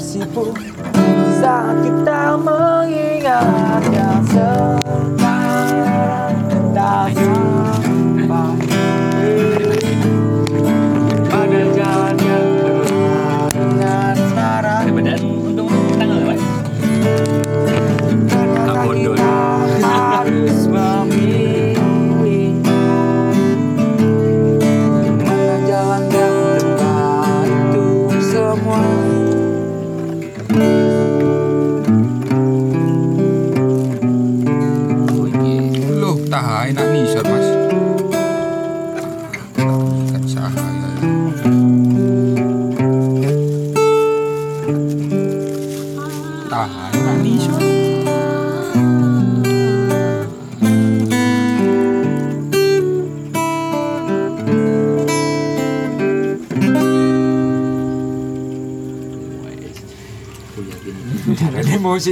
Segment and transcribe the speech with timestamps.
[0.00, 0.56] membuat tersipu
[1.40, 4.09] Saat kita mengingatnya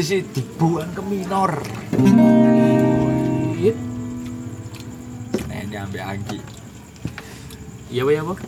[0.08, 1.52] Ini musisi dibuang ke minor.
[5.52, 6.40] Ini ambil anggi.
[7.92, 8.38] Iya, Pak, ya, Pak.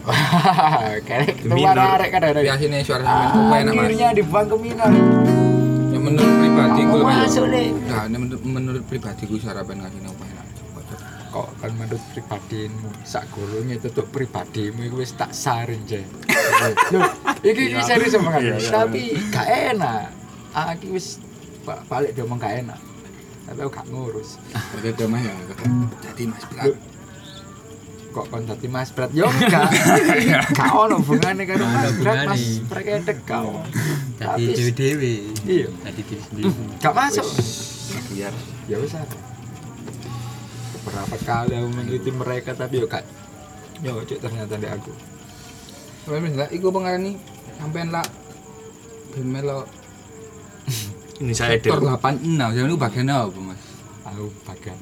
[1.04, 1.76] Kayak Ke minor.
[1.76, 2.44] arek kadang-kadang.
[2.48, 3.28] Biasanya suara sampean.
[3.28, 3.84] Kok enak, Mas.
[3.84, 4.88] Akhirnya dibuang ke minor.
[5.92, 7.18] Ya menurut pribadiku, Kamu Mas.
[7.28, 7.66] masuk nih.
[7.76, 10.46] Nah, ini menurut, menurut pribadiku sarapan ngasih apa enak.
[11.28, 12.88] Kok kan menurut pribadimu?
[13.04, 15.84] Sak gulungnya tutup pribadimu wis tak saring
[16.96, 17.04] Loh,
[17.44, 18.70] iki iki serius omongan Iya, iya.
[18.72, 20.08] Tapi gak enak.
[20.56, 21.20] Aki wis
[21.86, 22.80] balik dia ngomong gak enak.
[23.46, 24.38] Tapi aku gak ngurus.
[24.78, 25.34] Oke, udah Mas ya.
[26.06, 26.74] Jadi Mas Blat.
[28.10, 29.70] kok kon dadi Mas Brat yo enggak.
[30.58, 32.66] Gak ono hubungane karo Mas Brat Mas hubungane.
[32.66, 33.42] Prekedek gak
[34.18, 35.14] Tapi dewe-dewe.
[35.46, 35.70] iya.
[35.70, 36.50] Tadi diri sendiri.
[36.82, 37.26] gak masuk.
[38.10, 38.34] Biar.
[38.66, 39.06] Ya wis ah.
[40.74, 43.06] beberapa kali aku meneliti mereka tapi yo gak.
[43.78, 44.90] Yo cuk ternyata di aku.
[46.10, 46.34] Mas.
[46.34, 47.14] Blat, iku pengarani
[47.62, 48.06] sampean lah
[49.14, 49.66] ben melo
[51.20, 51.92] Ini saya sektor deh.
[51.92, 52.56] 86.
[52.56, 53.60] Jadi itu bagian apa, Mas?
[54.02, 54.78] aku bagian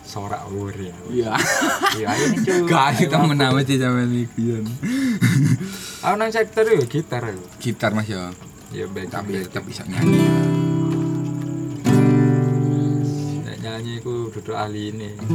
[0.00, 0.70] sorak aku.
[1.10, 1.34] Iya.
[1.94, 4.42] iya ini cuy Gak kita menama sih sampean iki.
[4.48, 4.58] ya.
[6.00, 8.30] aku nang sektor yo gitar aku Gitar Mas ya.
[8.70, 10.22] ya baik Tapi tetap bisa nyanyi.
[13.40, 15.34] Nek nyanyi ku duduk ahli ini gitu.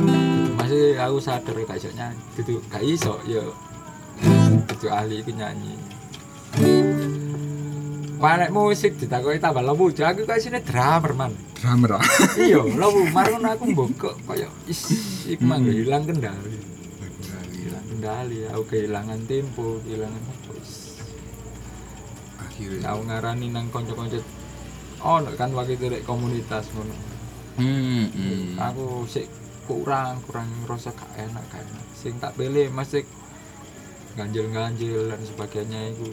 [0.56, 3.44] masih aku sadar gak iso nyanyi gitu gak iso ya
[4.66, 5.76] duduk ahli itu nyanyi
[8.26, 11.30] Panek musik ditakoni tambah lembu aku kok sini drummer man
[11.62, 12.02] Drummer.
[12.02, 12.04] ah.
[12.42, 14.82] iya lembu marun aku mbokok kaya is
[15.30, 16.58] iku mah hilang kendali
[17.54, 20.98] hilang kendali aku kehilangan tempo kehilangan apa is.
[22.42, 22.98] Akhirnya.
[22.98, 24.18] aku ngarani nang kanca-kanca
[25.06, 26.98] ono kan waktu itu komunitas ngono
[27.62, 28.10] Hmm.
[28.10, 28.58] hmm.
[28.58, 29.30] aku sih
[29.70, 33.06] kurang kurang rasa gak enak gak enak sing tak pilih masih
[34.18, 36.10] ganjil ganjil dan sebagainya itu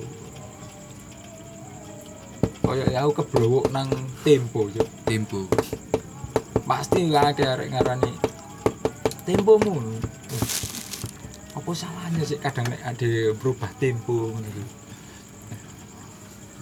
[2.62, 3.91] kayak ya aku keblowok nang
[4.23, 4.88] tempo Cuk.
[5.05, 5.41] Tempo.
[6.62, 8.12] pasti gak ada arek ngarani
[9.29, 9.76] tempomu
[11.53, 14.64] apa salahnya sih kadang nek ada berubah tempo ngono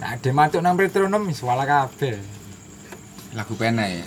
[0.01, 2.41] nah ada matuk nang metronom wis wala kabeh
[3.31, 4.03] Lagu pena ya.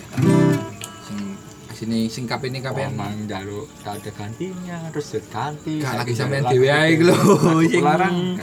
[1.75, 2.87] Sini sing kapene kapene.
[2.87, 5.83] Emang jaluk gak ada gantinya terus jet ganti.
[5.83, 7.19] Gak lagi sampean dhewe ae lho.
[7.67, 8.39] Sing- larang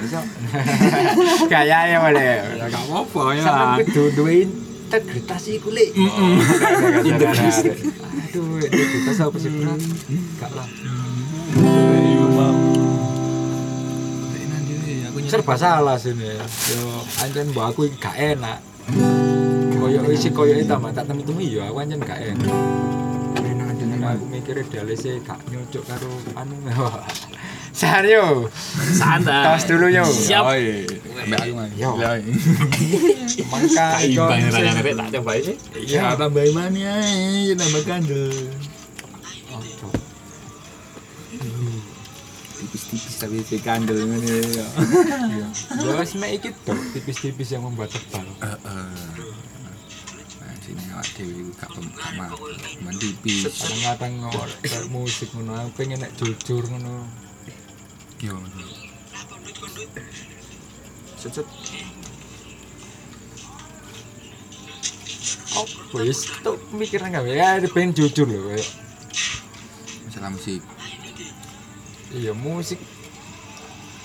[1.49, 2.33] kaya ya boleh.
[2.61, 3.81] Ya gak apa-apa ya.
[3.89, 4.45] duwe
[4.93, 5.97] integritas iku lek
[7.01, 7.65] Integritas.
[8.29, 9.81] aduh integritas apa sih berat
[10.37, 10.69] gak lah.
[15.25, 16.37] Serba salah sini.
[16.69, 16.81] Yo
[17.25, 18.61] anjen mbak aku gak enak.
[19.81, 22.53] Koyo isi koyo itu tak temu-temu iya aku anjen gak enak
[24.03, 26.59] Nah, aku mikirnya dialise gak nyocok karo anu
[27.81, 28.51] Sario
[28.93, 29.47] Santai.
[29.47, 30.43] tos dulu yo Siap.
[30.45, 30.85] Oi.
[31.31, 31.69] Mbak aku mah.
[31.79, 31.91] Yo.
[33.53, 35.57] Mangka rada tak coba sih.
[35.87, 36.99] Ya tambah mana
[37.47, 38.29] ya tambah kandel.
[42.59, 44.67] Tipis-tipis tapi si kandel ngene ya.
[45.31, 45.47] Iya.
[45.83, 46.51] Ya wis mek iki
[46.95, 48.27] tipis-tipis yang membuat tebal.
[48.39, 49.22] Heeh.
[51.17, 51.71] Dhewe iku gak
[52.17, 52.45] mampu
[52.85, 54.15] men tipis kadang-kadang
[54.89, 57.07] musik ngono aku pengen nek jujur ngono
[58.23, 58.35] yo
[65.57, 65.67] oh
[66.01, 68.69] wis tuh pemikiran gak ya pengen jujur loh kayak
[70.09, 70.61] masalah musik
[72.13, 72.81] iya musik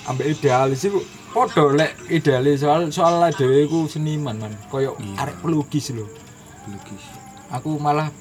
[0.08, 1.00] ambek idealis iku
[1.32, 5.28] podo lek idealis soal soal dhewe iku seniman man koyo Iya.
[5.28, 6.08] arek pelukis lho
[6.72, 7.04] lukis
[7.48, 8.12] aku malah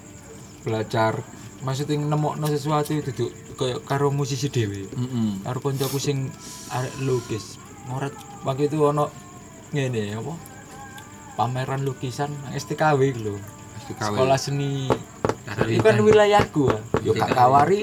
[0.64, 1.24] belajar
[1.64, 4.86] maksudnya nemokno sesuatu duduk koyo karo musisi dhewe.
[4.86, 6.30] Heeh karo koncoku sing
[6.70, 7.58] arek lukis
[7.90, 8.14] ngoret
[8.46, 9.10] waktu itu ono
[9.74, 10.34] ngene apa?
[11.38, 13.36] Pameran lukisan STKW lho.
[13.98, 14.86] Kawin sekolah seni.
[15.48, 16.82] Itu kan wilayahku ah.
[17.02, 17.24] yo STKW.
[17.26, 17.82] gak kawari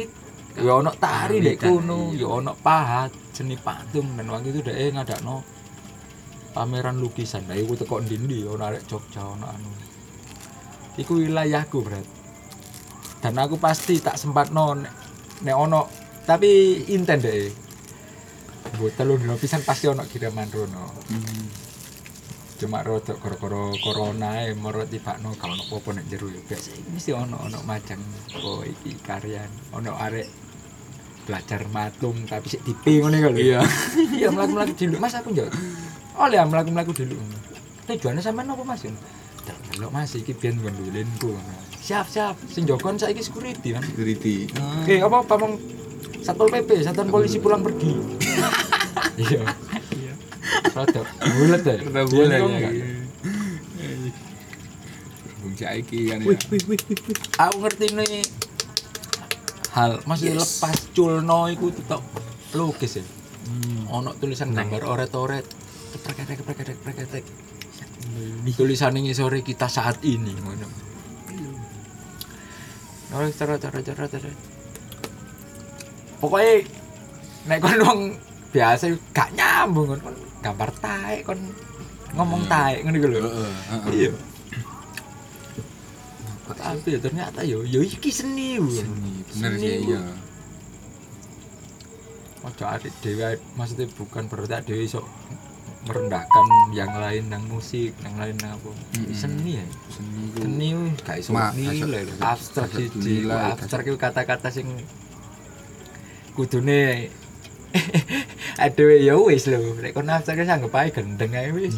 [0.54, 2.22] yo ono tari dek kono iya.
[2.22, 4.14] yo ono pahat seni patung.
[4.14, 5.42] Dan waktu itu dek ngadakno
[6.54, 7.50] pameran lukisan.
[7.50, 9.83] Nah iku teko ndi ono arek Jogja ono anu
[10.98, 12.06] iku wilayahku berat
[13.24, 14.92] dan aku pasti tak sempat nek
[15.42, 15.88] nek ono
[16.28, 17.48] tapi inten deh
[18.76, 20.84] buat telur dino pisan pasti ono kiriman rono.
[21.08, 21.46] Hmm.
[22.54, 27.10] cuma rodok koro-koro corona e moro tibakno kalau ono apa nek jero ya biasa mesti
[27.10, 27.98] ono ono macam
[28.40, 29.50] oh iki karyan.
[29.74, 30.28] Ono arek
[31.26, 33.60] belajar matung tapi sik tipe ngene kali iya.
[34.22, 34.96] Iya mlaku-mlaku dulu.
[35.02, 35.50] Mas aku njok
[36.14, 37.16] oleh ya mlaku-mlaku dulu.
[37.90, 38.86] Tujuannya sampean apa mas
[39.74, 41.34] Delok mas iki nggon lilinku
[41.84, 44.48] siap siap sing jokon saiki security kan security
[44.80, 45.60] Oke, apa pamong
[46.24, 47.92] Satpol PP, satuan polisi pulang pergi.
[49.14, 49.46] Iya.
[50.74, 51.06] Rada
[51.38, 51.76] bulet ya.
[51.86, 52.50] Rada bulet kok ya.
[52.50, 52.72] enggak.
[55.38, 56.98] Bung saiki kan ya Wih wih wih wih.
[56.98, 57.16] wih.
[57.38, 58.24] Aku ngerti nih
[59.70, 62.02] hal masih lepas culno iku tetep
[62.58, 63.04] logis ya.
[63.94, 65.46] Ono tulisan gambar oret-oret
[65.94, 67.24] kepreketek kepreketek
[68.04, 68.56] kepreketek.
[68.56, 70.68] Tulisan ini sore kita saat ini ngono.
[73.14, 74.30] Oh, cara cara cara cara.
[76.18, 76.66] Pokoknya
[77.46, 78.00] nek kon wong
[78.50, 81.38] biasa gak nyambung kon gambar taek kon
[82.14, 83.20] ngomong taek ngono iku lho.
[83.94, 84.10] Iya.
[86.44, 88.60] Tapi ya ternyata yo yo iki seni.
[88.60, 88.68] Bu.
[88.68, 90.00] seni bener Seni, sih iya
[92.44, 95.00] Ojo adik dewa maksudnya bukan berarti dewa iso
[95.84, 98.70] merendahkan yang lain nang musik, yang lain nang apa.
[98.72, 99.12] Mm-mm.
[99.12, 99.66] Seni ya.
[99.92, 100.68] seni Seni
[101.04, 103.28] gak iso nilai Abstrak siji.
[103.28, 104.66] Abstrak itu kata-kata sing
[106.36, 107.12] kudune
[108.64, 109.74] aduh ya wis lho.
[109.78, 111.76] Nek kon abstrak wis anggap ae gendeng ae wis.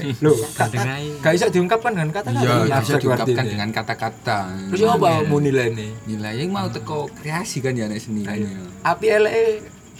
[0.00, 1.06] Nek- lho Gendeng ae.
[1.22, 4.38] gak iso diungkapkan dengan kata-kata iya bisa abstrak diungkapkan dengan kata-kata.
[4.74, 8.26] Terus ya apa mau nilai nih nilai yang mau teko kreasi kan ya nek seni
[8.26, 8.48] kan ya.
[8.82, 9.44] Api eleke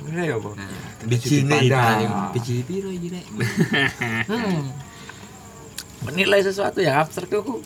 [0.00, 0.50] ngene ya apa
[1.00, 3.25] Biji paling biji piro iki nek.
[4.28, 4.61] hmm.
[6.04, 7.61] menilai sesuatu yang abstrak itu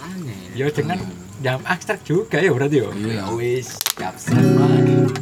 [0.00, 0.40] Aneh.
[0.56, 1.00] ya dengan
[1.40, 3.12] yang abstrak juga ya berarti ya Iya.
[3.20, 4.44] Ya wis abstrak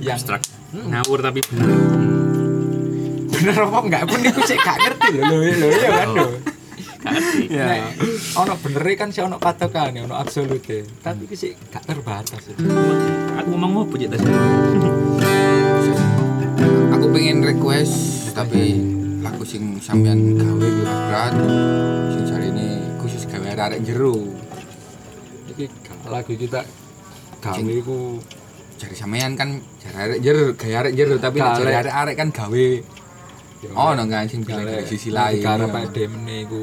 [0.03, 0.43] yang Abstrak.
[0.75, 1.71] Ngawur tapi bener.
[3.31, 6.27] bener apa enggak pun iku sik gak ngerti lho lho lho ya kan lho.
[7.51, 7.81] Nek
[8.35, 12.55] ono bener kan sih ono patokan ono absolute tapi sik gak terbatas ya.
[13.43, 15.14] Aku ngomong apa cek tadi?
[16.95, 17.95] Aku pengen request
[18.33, 18.79] tapi
[19.21, 21.35] lagu sing sampean gawe berat
[22.09, 24.15] sing jare ini khusus gawe arek jero
[25.51, 26.61] iki gak lagu kita
[27.41, 28.19] gawe iku
[28.77, 29.49] jare sampean kan
[29.79, 31.91] jare arek jero gawe arek jero tapi nek jare Lek.
[31.93, 32.67] arek kan gawe
[33.61, 35.67] ya, oh no kan sing bisa dari sisi lain karena.
[35.67, 36.63] Pak Demene iku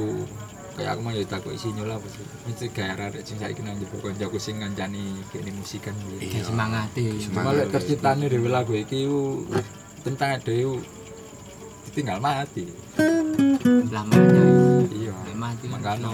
[0.71, 3.75] kayak aku mau ya takut isi nyola apa sih mesti gak ada sing saiki nang
[3.75, 6.47] jero koncoku sing ngancani kene musikan kuwi Iya.
[6.47, 7.19] Semangati.
[7.27, 9.03] cuma lek terciptane dhewe lagu iki
[10.01, 10.81] tentang dhewe
[11.89, 12.65] ditinggal mati.
[13.89, 14.45] Lamanya.
[14.91, 15.13] iya.
[15.37, 15.65] Mati.
[15.69, 16.09] Makanya.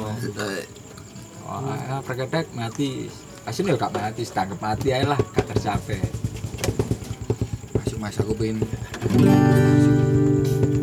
[1.47, 3.07] wah perkedek mati.
[3.47, 6.03] Asine yo gak mati setangkep mati ae lah gak tercapai.
[7.79, 8.59] Masuk mas aku pengen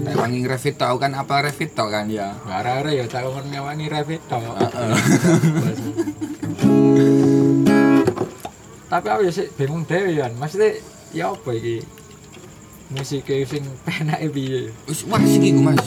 [0.04, 1.12] Kayak wangi revit tau kan?
[1.12, 2.08] Apa revit tau kan?
[2.08, 2.32] Ya.
[2.48, 4.56] Gara-gara ya tak kon ngewangi revit tok
[8.94, 10.78] tapi aku ya sih bingung dhewe ya maksudnya
[11.10, 11.82] ya apa iki
[12.94, 14.70] musik sing penake piye?
[14.86, 15.82] Wis wah sih iku mas.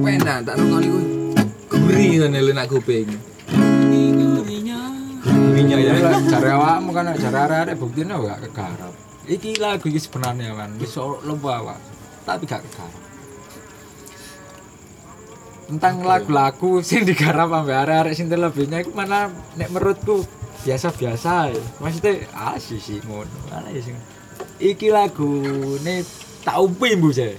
[0.00, 1.00] Pena tak nongol iku.
[1.68, 3.08] Gurih kan lho nak kuping.
[5.56, 5.92] Iya ya.
[5.98, 8.94] Lah, cari awakmu kan, cari arek-arek buktinya gak kegarap.
[9.26, 11.78] Iki lagu iki sebenarnya kan, bisa lomba awak,
[12.22, 13.02] tapi gak kegarap.
[15.66, 19.26] Tentang lagu-lagu sing digarap sampe arek-arek sing terlebihnya itu mana
[19.58, 20.22] nek menurutku
[20.62, 21.62] biasa-biasa ya.
[21.82, 23.50] Maksudnya ah sih sih ngono.
[23.50, 23.98] Mana ya sing
[24.62, 25.28] iki lagu
[25.84, 26.02] ne
[26.44, 27.34] tak umpi mbu saya.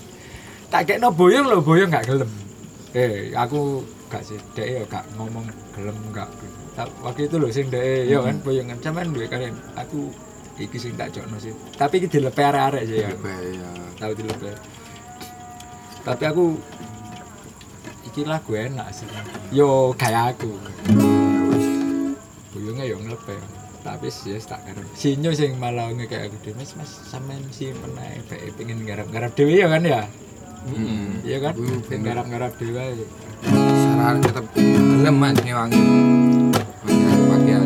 [0.67, 2.27] Tak kekno boyong lho, boyong gak gelem.
[2.91, 5.43] Eh, aku gak sih dek ya gak ngomong
[5.75, 6.27] gelem gak
[7.01, 10.13] waktu itu loh sing dek ya kan boyongan cuman duwe kalian aku
[10.62, 11.55] iki sing tak jokno sih.
[11.79, 13.09] Tapi iki dilepe arek-arek sih ya.
[13.12, 13.69] Lebih ya.
[13.97, 14.51] tahu dilepe
[16.07, 16.55] tapi aku
[18.07, 19.03] iki lagu enak sih.
[19.51, 20.55] Yo kayak aku.
[22.55, 23.36] Boyongnya yo ngelepe
[23.88, 28.20] tapi sih tak garap sinyo sing malah kayak aku dhewe mas mas sampean si meneh
[28.27, 30.03] bae pengen garap-garap dhewe ya kan ya
[31.24, 31.56] iya kan
[31.88, 33.06] pengen garap-garap dhewe aja.
[33.48, 35.79] Saran tetap gelem mak nyewangi.
[37.15, 37.63] Pakaian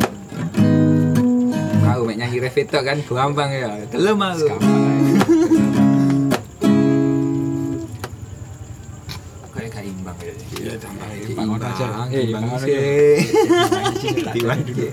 [2.05, 3.81] mek nyanyi revit tok kan gampang ya.
[3.89, 4.45] Gelem aku.
[4.45, 4.93] Gampang.
[9.51, 10.33] Kayak imbang ya.
[10.61, 11.85] Iya, tambah Imbang aja.
[12.11, 13.23] Imbang imbang sih.
[14.09, 14.91] Aja.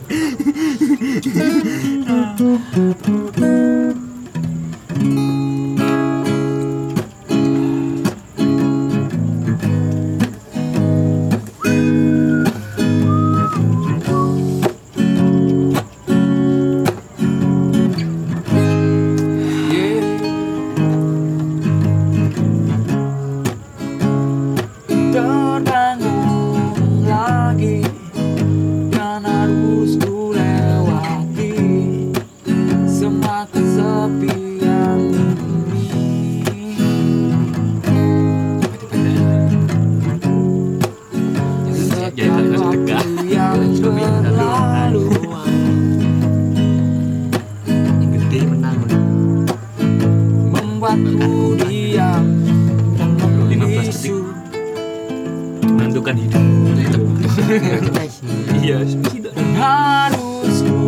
[58.59, 58.83] Iya,
[59.15, 59.33] tidak.
[59.55, 60.81] harus ku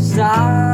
[0.00, 0.69] sadari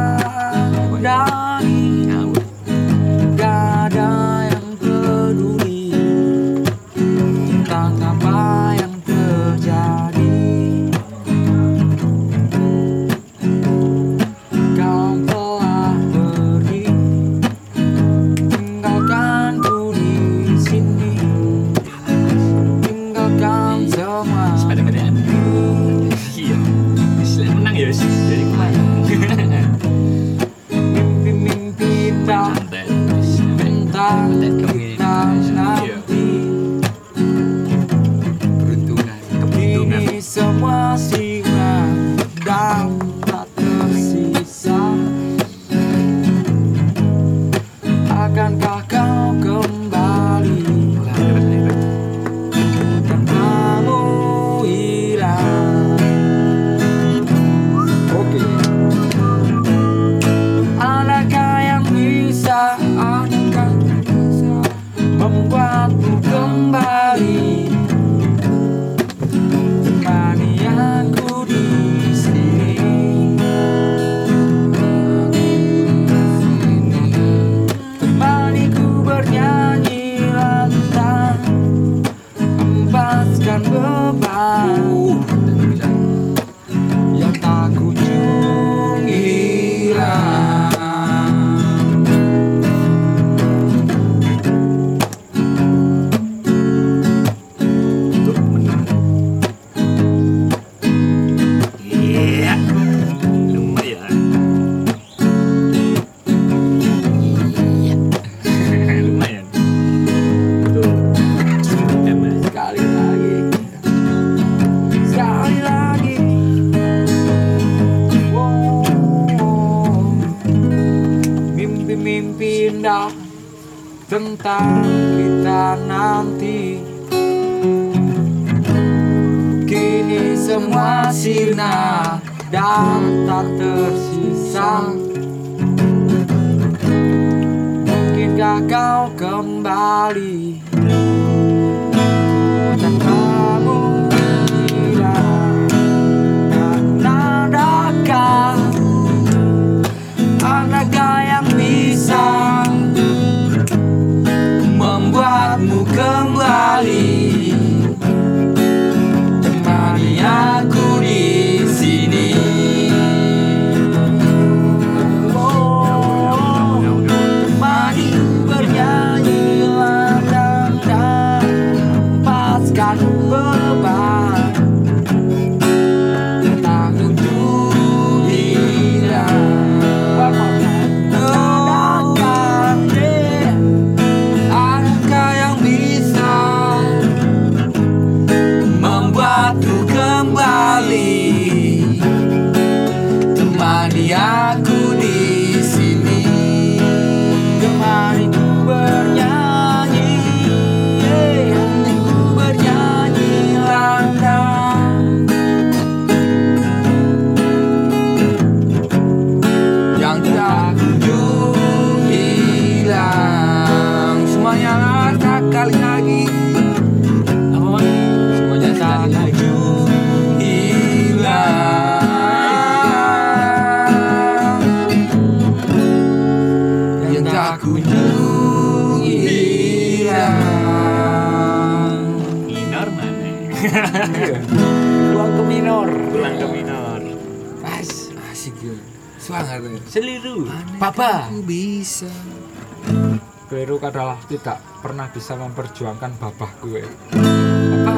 [244.27, 246.83] tidak pernah bisa memperjuangkan babah gue.
[247.15, 247.95] Apa?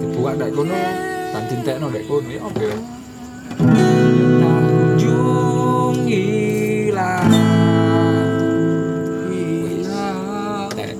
[0.00, 0.80] Dibuat dek kono,
[1.28, 2.72] dan tintekno dek kono ya ya?
[4.88, 5.28] Kunjungilah.
[10.72, 10.96] Tek.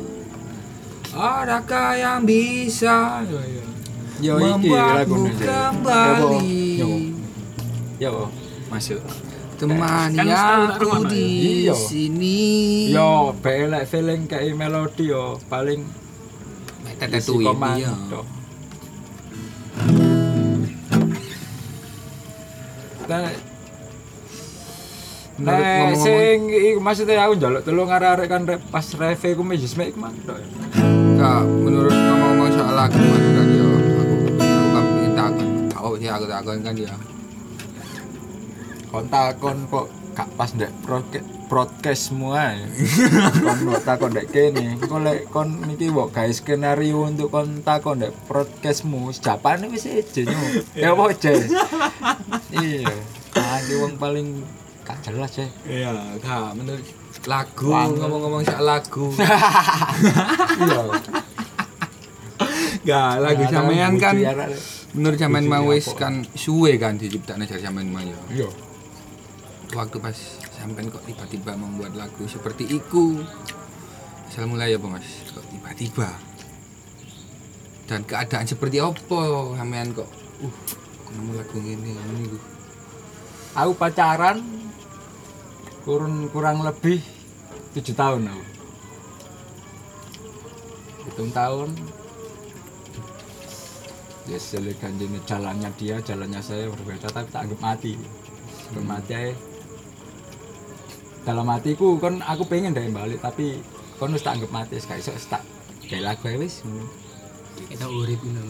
[1.16, 3.24] Adakah yang bisa
[4.18, 5.46] Yo iki membuatmu lagune.
[5.46, 6.57] kembali
[7.98, 8.10] Yo.
[8.10, 8.24] Yo.
[8.68, 9.00] masuk
[9.58, 11.74] temani Kan tak aku di Iya.
[11.74, 12.38] sini.
[12.88, 15.82] Yo, belek feeling kayak melodi yo, paling
[16.98, 17.48] Tetet tuh ya.
[17.48, 18.20] komando.
[23.08, 23.30] Nah,
[25.38, 30.10] Nah, sing iku maksudnya aku njaluk telu arek-arek kan pas reve ku mejis mek man
[30.26, 30.34] tok.
[31.14, 35.48] Kak, menurut ngomong-ngomong soal lagu kan ya aku aku kan pengen takon.
[35.70, 36.90] Tahu sih aku takon kan ya.
[38.88, 42.56] Kon takon kok gak pas ndek broadcast broadcast semua.
[43.44, 44.64] kon kok takon ndek kene.
[44.88, 50.24] Kon lek kon niki mbok gawe skenario untuk kon takon ndek broadcastmu, japane wis eje
[50.24, 50.40] nyo.
[50.72, 51.34] Ya apa je?
[52.56, 52.88] Iya.
[53.36, 54.40] Aku wong paling
[54.88, 55.46] gak jelas ya.
[55.68, 55.92] Iya,
[56.24, 56.84] Kak, menurut
[57.28, 59.12] lagu ngomong-ngomong soal lagu.
[60.58, 60.80] Iya.
[62.88, 64.16] Gak, lagu sampean kan
[64.96, 68.16] menurut sampean mau wis kan suwe kan diciptakne dari sampean mau ya.
[68.32, 68.48] Iya.
[69.68, 70.16] Waktu pas
[70.56, 73.20] sampean kok tiba-tiba membuat lagu seperti iku.
[74.28, 75.04] Asal mulai ya, Mas.
[75.32, 76.08] Kok tiba-tiba.
[77.88, 80.08] Dan keadaan seperti apa sampean kok
[80.44, 80.56] uh
[81.08, 82.42] aku nemu lagu ini ini gue
[83.56, 84.44] Aku pacaran
[85.88, 87.00] kurun kurang lebih
[87.72, 88.44] tujuh tahun aku.
[91.08, 91.72] Hitung tahun.
[94.28, 97.96] Ya selekan jenis jalannya dia, jalannya saya berbeda tapi tak anggap mati.
[98.68, 99.47] Anggap mati aja.
[101.28, 103.60] Dalam hatiku kan aku pengen deh balik tapi
[104.00, 105.44] kon wis tak anggap mati sekali iso tak
[105.84, 106.64] kayak lagu ae wis.
[107.68, 108.48] Kita urip ngono.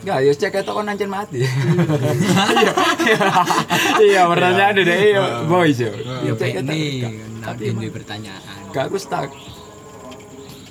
[0.00, 1.44] Enggak, ya cek ketok kon ancen mati.
[1.44, 2.72] Iya.
[4.04, 5.92] Iya, pertanyaan deh iya, boys yo.
[6.24, 6.64] Ya gak.
[7.44, 8.40] tapi ini pertanyaan.
[8.72, 9.28] gak aku stuck.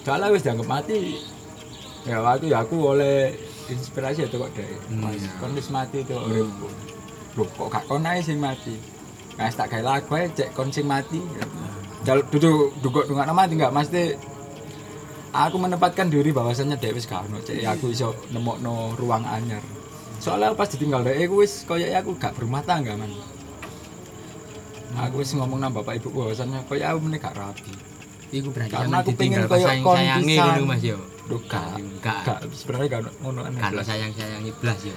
[0.02, 1.22] Soalnya wis dianggap mati.
[2.10, 3.38] Ya waktu ya aku oleh
[3.70, 4.66] inspirasi itu kok deh.
[4.98, 5.30] Mas, iya.
[5.38, 6.70] kon wis mati itu uripku.
[7.38, 8.93] Loh, kok gak kon ae sing mati.
[9.34, 11.18] Nah, tak kayak lagu cek kon sing mati.
[12.04, 14.14] Dal duduk duduk dungak mati enggak mesti
[15.34, 19.64] aku menempatkan diri bahwasannya Dewi ono cek aku iso nemokno ruang anyar.
[20.22, 23.12] Soalnya pas ditinggal dhek aku wis koyo aku gak berumah tangga man.
[24.94, 27.74] Aku wis ngomong nang bapak ibu bahwasannya koyo aku meneh gak rapi.
[28.34, 30.64] Iku berarti Karena aku pengen sayangi kondisan.
[30.64, 30.98] Mas yo.
[31.28, 31.76] Duh gak.
[32.00, 33.60] Gak sebenarnya gak ono- ngono aneh.
[33.60, 34.96] Kan sayang sayangi blas yo.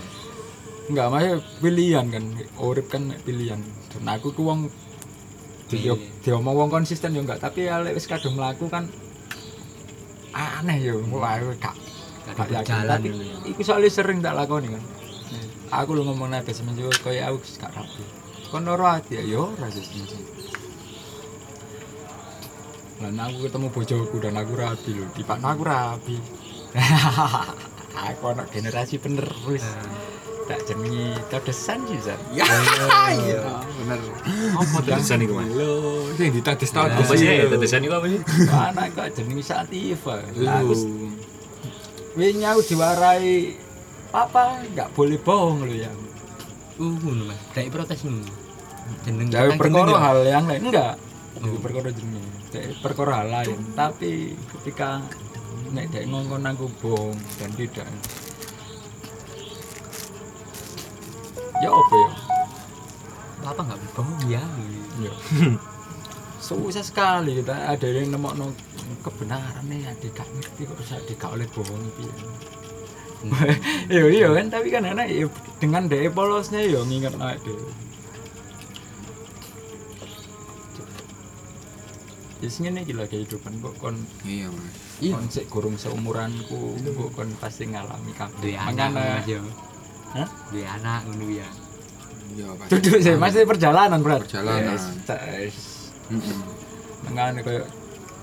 [0.86, 2.24] Enggak, maksudnya pilihan kan.
[2.62, 3.60] Urip kan pilihan.
[3.90, 4.70] Dan aku ku wong
[5.66, 8.86] dia diomong wong konsisten yo enggak, tapi ya lek wis kadung mlaku kan
[10.30, 11.02] aneh yo.
[11.10, 11.74] Wah, aku gak
[12.26, 12.46] gak yakin.
[12.62, 13.36] berjalan Tapi ngono ya.
[13.50, 14.82] iku soalnya sering tak lakoni kan.
[15.66, 18.02] Aku lu ngomong nabe semenjak koyo aku gak rapi.
[18.46, 20.22] Kon loro ati ya yo ora sih semenjak.
[22.96, 25.04] Dan aku ketemu bojoku dan aku rapi lho.
[25.10, 26.16] Di aku rapi.
[28.08, 29.66] aku anak generasi penerus.
[30.46, 32.14] Tak jenengi tedesan sih, San.
[32.30, 32.46] ya
[33.12, 33.42] iya
[33.76, 33.98] bener
[34.54, 35.70] apa tetesan iku mas lo
[36.14, 40.16] sing ditatis apa tatis sih ya tetesan iku apa sih Anak kok jenengi Sativa.
[40.22, 40.86] Aku s-
[42.14, 43.58] wingi aku diwarai
[44.08, 45.90] papa nggak boleh bohong lo ya.
[46.76, 47.40] Uh, ngono Mas.
[47.50, 48.30] Dek protes ngono.
[49.02, 49.98] Jeneng Dari jeneng perkara yo.
[49.98, 50.94] hal yang lain enggak.
[51.36, 51.42] Oh.
[51.44, 52.22] Itu perkara jeneng.
[52.48, 53.58] Dari perkara hal lain.
[53.72, 54.12] Tapi
[54.54, 55.02] ketika
[55.68, 57.88] nek dek ngongkon aku bohong dan tidak.
[61.64, 62.10] Ya apa ya?
[63.46, 64.42] Apa enggak bohong ya?
[65.00, 65.12] Ya.
[66.46, 68.52] Susah sekali kita ada yang nemokno
[69.02, 72.12] kebenaran nih adik gak ngerti kok bisa adik gak oleh bohong piye.
[73.90, 75.26] Iya iya kan tapi kan anak ya
[75.58, 77.72] dengan daya polosnya ya nginget anak dhewe.
[82.44, 83.96] Ya sing ngene iki lho kehidupan kok kon
[84.28, 85.16] iya mas Iya.
[85.16, 88.54] kon sik gurung seumuranku kok kon pasti ngalami kabeh.
[88.60, 89.40] Duwe
[90.16, 90.28] Hah?
[90.48, 91.48] Duwe anak ngono ya.
[92.26, 94.26] iya mas duduk sih masih perjalanan berat.
[94.26, 94.76] Perjalanan.
[94.76, 95.56] Yes.
[97.06, 97.66] Makanya kayak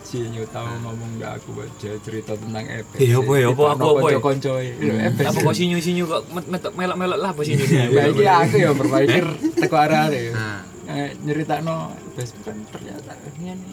[0.04, 3.00] si Nyu tahu ngomong ke aku aja cerita tentang Ebes.
[3.00, 3.48] Iya, apa ya?
[3.50, 4.20] Apa- apa- ya?
[4.20, 4.52] Itu
[4.92, 5.26] Ebes.
[5.26, 8.56] apa kok sinyu sinyu kok met- met- melok melok lah apa sinyu Ya iki aku
[8.60, 9.26] ya berpikir
[9.58, 10.32] teko arah ya.
[10.34, 13.72] Nah, Eh, nyeritakno Ebes kan ternyata ngene.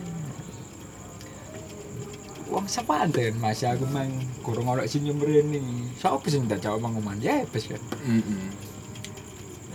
[2.50, 4.10] Wong sepanten Mas aku mang
[4.42, 5.62] kurang ono senyum rene.
[5.96, 7.80] Sopo sing tak jawab ngomongan ya bes kan.
[8.02, 8.50] Heeh.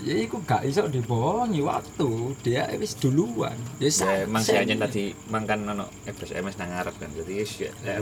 [0.06, 2.36] Ya iku gak iso dibohongi waktu.
[2.46, 3.58] Dia wis duluan.
[3.82, 7.10] Ya Ya emang sen- Anjen tadi mangkan ono FS MS nang ngarep kan.
[7.10, 7.72] Jadi ya.
[7.82, 7.98] ya.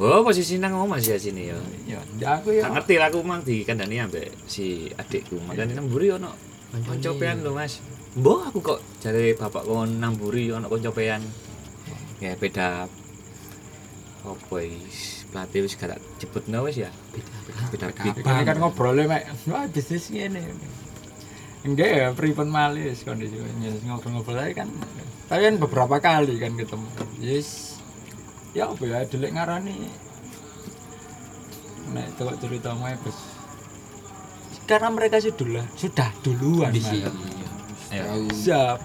[0.00, 1.56] Oh, posisi nang omah sih sini ya.
[1.84, 2.64] Ya, ya aku ya.
[2.66, 5.36] Gak ngerti lah aku mang dikandani ambek si adikku.
[5.44, 6.32] Makanya nang mburi ono
[6.72, 7.78] koncopean lho, Mas.
[8.16, 11.20] Mbok aku kok jare bapak kon nang mburi ono koncopean.
[12.18, 12.88] Ya beda
[14.22, 16.90] apa wis pelatih wis gak jebutno wis ya.
[17.70, 18.14] Beda beda.
[18.14, 20.46] Ini kan ngobrolnya mek, wah bisnis ngene.
[21.62, 23.46] Enggak ya, pripun malis kondisinya
[23.86, 24.68] ngobrol-ngobrol aja kan.
[25.30, 26.86] Tapi kan beberapa kali kan ketemu.
[27.22, 27.78] Yes.
[28.52, 29.90] Ya apa ya, delik ngarani.
[31.94, 33.18] Nek itu kok cerita bos.
[34.66, 36.70] Karena mereka sudah sudah duluan.
[36.74, 37.30] Di sini.
[38.42, 38.78] Siap.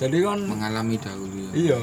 [0.00, 1.50] Jadi kan mengalami dahulu ya.
[1.54, 1.80] iya.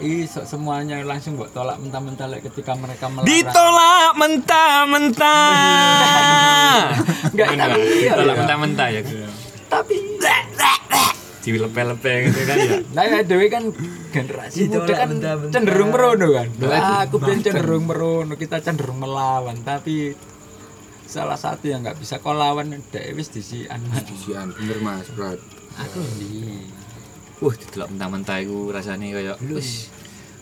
[0.00, 3.28] Iso semuanya langsung kok tolak mentah-mentah lek ketika mereka melarang.
[3.28, 5.28] Ditolak mentah-mentah.
[7.32, 8.12] Enggak, tapi iya.
[8.16, 9.00] Ditolak mentah-mentah ya.
[9.68, 9.94] Tapi
[11.40, 12.84] Dilepe-lepe gitu kan ya.
[12.92, 13.64] Nah, ya Dewi kan
[14.12, 15.08] generasi muda kan
[15.48, 16.46] cenderung merono kan.
[16.60, 20.12] Nah, aku ben cenderung merono, kita cenderung melawan, tapi
[21.08, 23.80] salah satu yang nggak bisa kau lawan Dewi wis disian.
[24.04, 25.40] Disian bener Mas, Bro.
[25.80, 26.60] Aku ndi.
[27.40, 29.88] Wah, ditolak mentah-mentah iku rasane kaya wis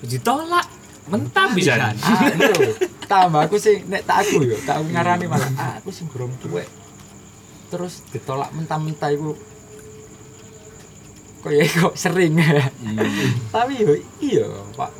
[0.02, 0.66] ditolak
[1.06, 1.78] mentah bisa.
[1.94, 2.74] Aduh,
[3.06, 6.66] tambah aku sih nek tak aku yo, tak ngarani malah ah, aku sing gurung tuwek.
[7.70, 9.32] Terus ditolak mentah-mentah iku.
[11.38, 12.34] Kok ya kok sering.
[13.54, 14.90] Tapi yo iya pak.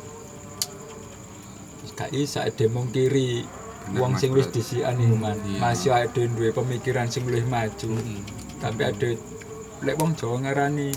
[1.99, 3.43] Gak isa demo kiri
[3.91, 4.55] wong sing wis Bro.
[4.55, 5.59] disian iku man Iya.
[5.59, 7.91] masih ada duwe pemikiran sing luwih maju.
[8.63, 9.09] Tapi ada
[9.83, 10.95] lek wong Jawa ngarani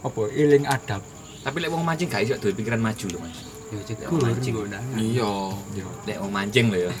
[0.00, 1.02] apa iling adab
[1.40, 3.38] Tapi lek wong mancing gak iso duwe pikiran maju lho, Mas.
[3.66, 4.52] Yo Ya, cekur mancing.
[4.52, 4.98] nggonangan.
[4.98, 5.30] Iya.
[6.02, 6.92] Lek wong mancing lho ya.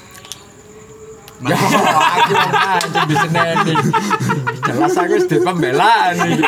[1.36, 3.74] Ya, aku yang anjing diseneni.
[4.62, 6.46] Jelas aku di pembelaan iki.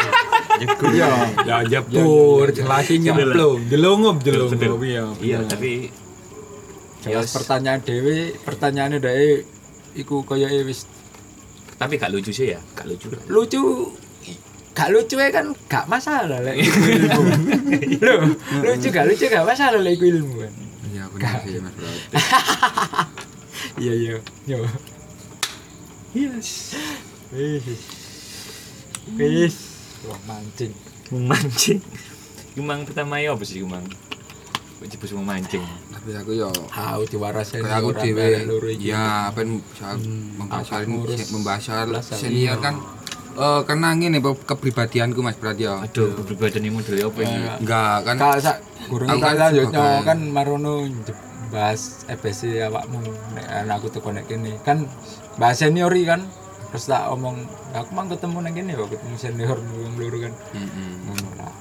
[0.59, 0.91] Cekur.
[0.91, 1.11] Iya.
[1.43, 3.61] Ya jebur, jelasin nyemplung.
[3.67, 4.49] Jelungum Betul.
[4.83, 5.05] iya.
[5.19, 5.91] Iya, tapi
[6.99, 9.47] Jelas pertanyaan Dewi, pertanyaannya Dewi
[9.95, 10.87] iku kaya wis
[11.75, 13.07] tapi gak lucu sih ya, gak lucu.
[13.31, 13.63] lucu
[14.79, 17.23] gak lucu ya kan gak masalah iku ilmu.
[18.07, 18.21] Loh,
[18.63, 20.53] lucu gak lucu gak masalah iku ilmu kan.
[20.89, 21.91] Iya benar sih Mas, Bro.
[23.77, 24.15] Iya iya.
[24.49, 24.59] Yo.
[26.13, 26.75] Yes.
[27.29, 27.67] Wis.
[29.15, 29.57] Wis.
[30.05, 30.73] Wah mancing.
[31.11, 31.79] Memancing.
[32.55, 33.83] Kumang pertama ya apa sih kumang?
[34.79, 35.63] Kok jebus mau mancing.
[35.91, 38.89] Tapi aku yo Hau diwarasen kayak aku bareng loro iki.
[38.89, 39.99] ya apa misal
[40.33, 42.19] membahas Apa ngurus membahas soal belas hal.
[42.21, 42.63] senior Iya.
[42.63, 42.75] kan
[43.39, 45.79] eh karena ngene Bro, kepribadianku Mas Bro ya.
[45.79, 47.37] Aduh, kepribadian ini model apa ini?
[47.39, 47.55] Ya.
[47.57, 48.57] Enggak kan sak
[48.89, 50.75] gurung Aku kita kan lanjutnya kan marono
[51.49, 53.01] bahas EBC awakmu
[53.33, 54.85] nek aku teko nek kene kan
[55.37, 56.21] bahas seniori kan
[56.69, 57.41] terus tak omong
[57.73, 59.57] aku mang ketemu nek kene kok ketemu senior
[59.97, 60.91] loro kan Heeh.
[61.07, 61.53] ngono lah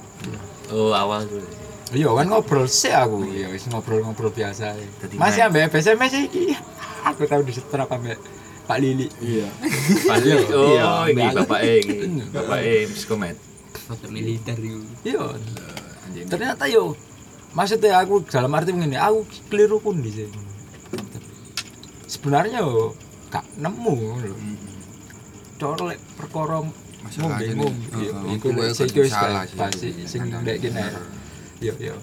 [0.68, 1.48] Oh, awal dulu.
[1.88, 4.76] iya kan ngobrol sih aku iya wis ngobrol-ngobrol biasa
[5.16, 6.52] masih ambek EBC masih iki
[7.08, 8.20] aku tahu di setrap ambek
[8.68, 9.48] Pak Lili iya.
[10.04, 12.20] Pasti, oh, Iya, ini bapak E, ini.
[12.28, 13.36] Bapak E, psikomet.
[13.88, 14.84] Foto militer itu.
[15.08, 15.24] iya.
[16.28, 16.92] Ternyata yo
[17.56, 20.36] maksudnya aku dalam arti begini aku keliru pun di sini
[22.04, 22.92] sebenarnya yo
[23.32, 23.94] gak nemu.
[24.20, 24.36] Lho
[25.58, 26.62] cara lek perkara
[26.98, 27.66] Masalah ini,
[28.04, 30.82] iya iku lek sing salah sih, pasti iya, sing ndek kene.
[31.62, 31.96] yo yo.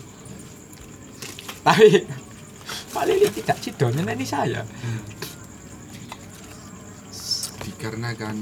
[1.61, 2.03] Tapi
[2.89, 4.63] Pak Lili tidak cido nyeneni saya
[7.85, 8.35] dikarenakan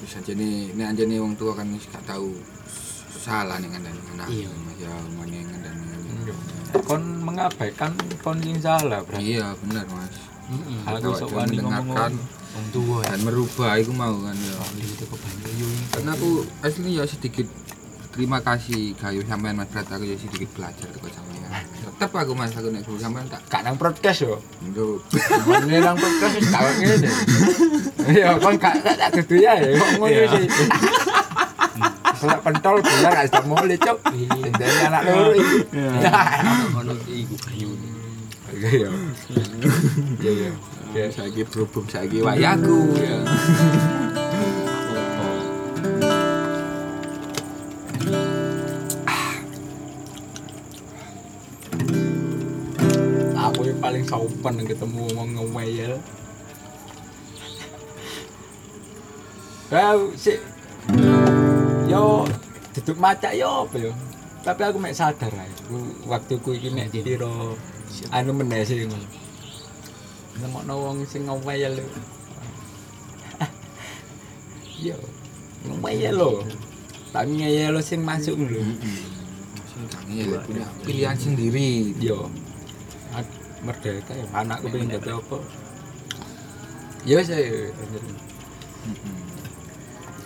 [0.00, 2.32] bisa jadi ini aja nih wong tua kan wis gak tahu
[3.12, 4.48] salah nih kan anak Iya.
[4.80, 5.76] Ya mana yang dan
[6.82, 10.16] kon mengabaikan kon sing salah berarti iya benar mas.
[10.48, 10.78] Heeh.
[10.82, 12.16] aku Kalau sok wani ngomong
[12.52, 12.98] Wong tua.
[13.04, 14.56] dan merubah itu mau kan ya.
[15.92, 17.46] Karena aku asli ya sedikit
[18.10, 21.41] terima kasih kayu sampean mas Prat aku ya sedikit belajar ke sampean
[22.02, 25.06] tetap aku mas aku nek sampean tak gak nang podcast yo Nduk.
[25.62, 27.10] Ini nang podcast wis ngene.
[28.10, 30.26] Ya kon gak gak tak dudu ya ya kok ngono Iya.
[30.34, 30.46] sih.
[32.18, 33.98] Selak pentol biar gak tak mulai cok.
[34.50, 35.58] Dene anak loro iki.
[36.74, 37.70] Ono iku banyu.
[38.50, 38.90] Iya ya.
[40.18, 40.52] Iya ya.
[40.92, 42.98] ya saiki berhubung saiki wayaku
[54.12, 55.96] sopan ketemu wong ngewel.
[59.72, 60.36] Kau sih
[61.88, 62.28] yo
[62.76, 63.92] duduk maca yo apa yo?
[64.42, 65.48] tapi aku mek sadar ae.
[65.64, 67.56] Ku- waktu ku iki nek piro?
[68.12, 69.24] Anu meneh sih ngono
[70.32, 71.84] nemokno wong sing ngomel lho
[74.92, 74.96] yo
[75.64, 76.44] ngomel lho.
[77.12, 78.60] Tak ngeyel sing masuk lho.
[79.72, 81.96] Sing ngeyel, punya pilihan sendiri.
[81.96, 82.28] Yo
[83.62, 85.38] merdeka ya anakku pengen dadi apa?
[87.06, 87.70] Ya wis ae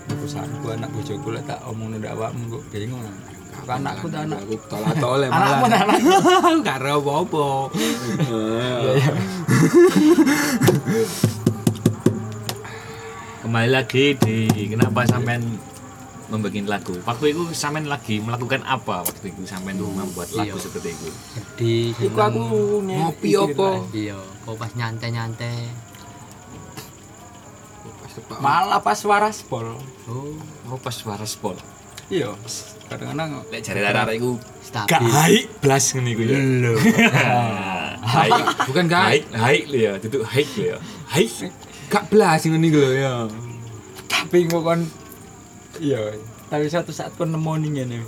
[0.09, 3.05] perusahaanku anak bojoku lek tak omongno ndak awakmu kok bingung
[3.69, 4.41] anakku tak anak.
[4.41, 5.69] aku tolak tolak malah.
[5.69, 5.99] Tak anak
[6.49, 7.47] aku gak ero apa-apa.
[13.45, 14.37] Kembali lagi di
[14.73, 15.45] kenapa sampean
[16.27, 16.95] membuat lagu.
[17.03, 19.43] Waktu itu sampean lagi melakukan apa waktu itu?
[19.45, 20.63] Sampean tuh membuat lagu Iya.
[20.63, 21.09] seperti itu.
[21.55, 22.45] Di iku aku
[22.83, 23.69] Ngopi apa?
[23.91, 25.59] Iya, kok pas nyantai-nyantai.
[27.97, 29.67] pas tepak malah pas waras pol
[30.07, 30.35] Oh,
[30.67, 31.55] oh pas suara spol
[32.07, 32.31] iya
[32.87, 34.39] kadang-kadang lek jare arek iku
[34.75, 35.11] gak stabil.
[35.11, 36.39] haik blas ngene iku ya.
[36.39, 36.73] Lho.
[38.15, 38.43] haik.
[38.67, 39.25] Bukan gak haik.
[39.33, 40.79] Haik lho ya duduk haik lho ya.
[41.11, 41.31] Haik.
[41.87, 43.15] Gak belas ngono iki lho ya.
[44.07, 44.81] Tapi kok kon
[45.81, 46.01] iya.
[46.47, 47.99] Tapi suatu saat kon nemu ning ngene.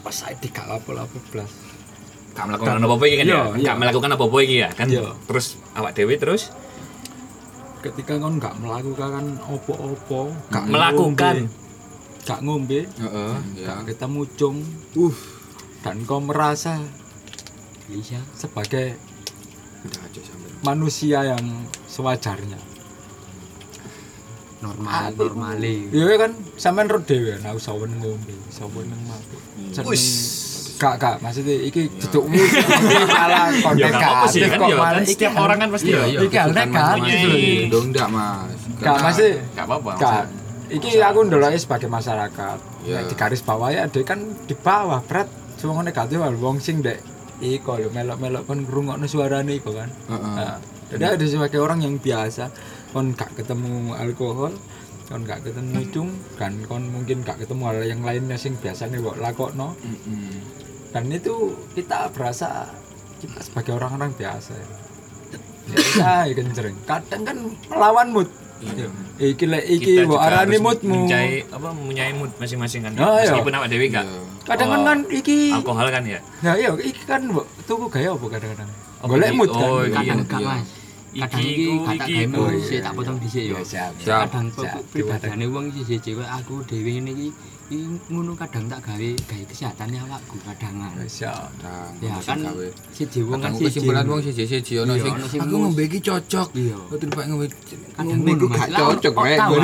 [0.00, 1.50] Pas saya di lapo-lapo blas.
[2.36, 3.24] Gak melakukan apa-apa kan ya?
[3.24, 3.66] Iya, iya.
[3.72, 4.86] gak melakukan apa-apa ya kan?
[4.92, 5.16] Iya.
[5.24, 6.52] terus awak dewe terus?
[7.80, 11.48] Ketika kon nggak melakukan opo-opo Gak melakukan?
[12.26, 12.84] Gak ngombe.
[13.56, 14.58] Ya gak ketemu cung
[14.98, 15.16] uh
[15.86, 16.82] dan kau merasa
[17.86, 18.18] Bisa.
[18.34, 18.98] sebagai
[20.66, 22.75] manusia yang sewajarnya
[24.56, 25.74] Normal, Aku- normale.
[25.86, 29.40] iya kan sampean ro dhewe nah usah weneng ngombe usah weneng mabuk
[29.84, 30.04] Wis.
[30.76, 32.36] gak gak maksudnya iki dudukmu
[33.10, 33.88] malah konten ya
[34.26, 36.36] sih kreatif kan kok ya malah kan iki setiap hal- orang kan pasti Iya, iki
[36.36, 37.28] hal mas- gitu.
[37.28, 37.68] Iya.
[37.68, 40.24] dong enggak mas Karena- masih gak apa-apa Gak.
[40.68, 42.58] Iki aku ndeloknya sebagai masyarakat.
[42.82, 42.94] Iya.
[42.96, 46.98] Nek di garis bawah ya ada kan di bawah berat semua negatif wong sing dek
[47.38, 49.86] iko lho melok-melok kon ngrungokno suarane iko kan.
[49.86, 50.34] Heeh.
[50.34, 52.50] Nah, jadi ada sebagai orang yang biasa
[52.96, 54.56] kon gak ketemu alkohol,
[55.04, 59.20] kon gak ketemu cung, kan kon mungkin gak ketemu hal yang lainnya sing biasanya kok
[59.20, 60.40] lakokno Mm-mm.
[60.90, 62.72] dan itu kita berasa
[63.18, 64.68] kita sebagai orang-orang biasa ya.
[65.66, 66.76] Ya kita kenceng.
[66.84, 68.28] Kadang kan melawan mood.
[68.56, 68.86] Iya.
[69.18, 71.04] Iki lek iki mbok arani moodmu.
[71.04, 73.28] mencari apa mempunyai mood masing-masing kan Oh, iya.
[73.28, 74.20] meskipun awak dewe gak Iya.
[74.46, 78.14] Kadang kan Oh, kan iki alkohol kan ya Nah iya iki kan mbok tuku gaya
[78.14, 78.70] apa kadang-kadang.
[79.02, 79.60] Oh, Golek iki- mood kan.
[79.60, 80.24] oh, Kadang iya.
[80.24, 80.68] gak mas.
[81.16, 82.36] Kadang Iki kata iki gawe.
[82.38, 82.80] Oh, sik iya.
[82.82, 83.56] tak potong dhisik yo.
[83.58, 83.92] Siap.
[83.98, 84.46] Kadang
[84.86, 87.28] pribadane wong siji cewek aku dhewe ngene iki
[88.06, 90.92] ngono kadang tak gawe gawe kesehatan awakku kadangan.
[91.02, 91.50] Siap.
[91.60, 92.38] Nah, Ya kan
[92.92, 93.66] siji wong kan Kadang siji.
[93.72, 96.48] kesimpulan wong siji-siji ono Iya, sing ono sing aku ngombe iki cocok.
[96.52, 96.78] Iya.
[96.94, 97.46] Tiba ngombe
[97.96, 99.38] Kadang ngono, gak cocok kok rek.
[99.40, 99.54] Tahu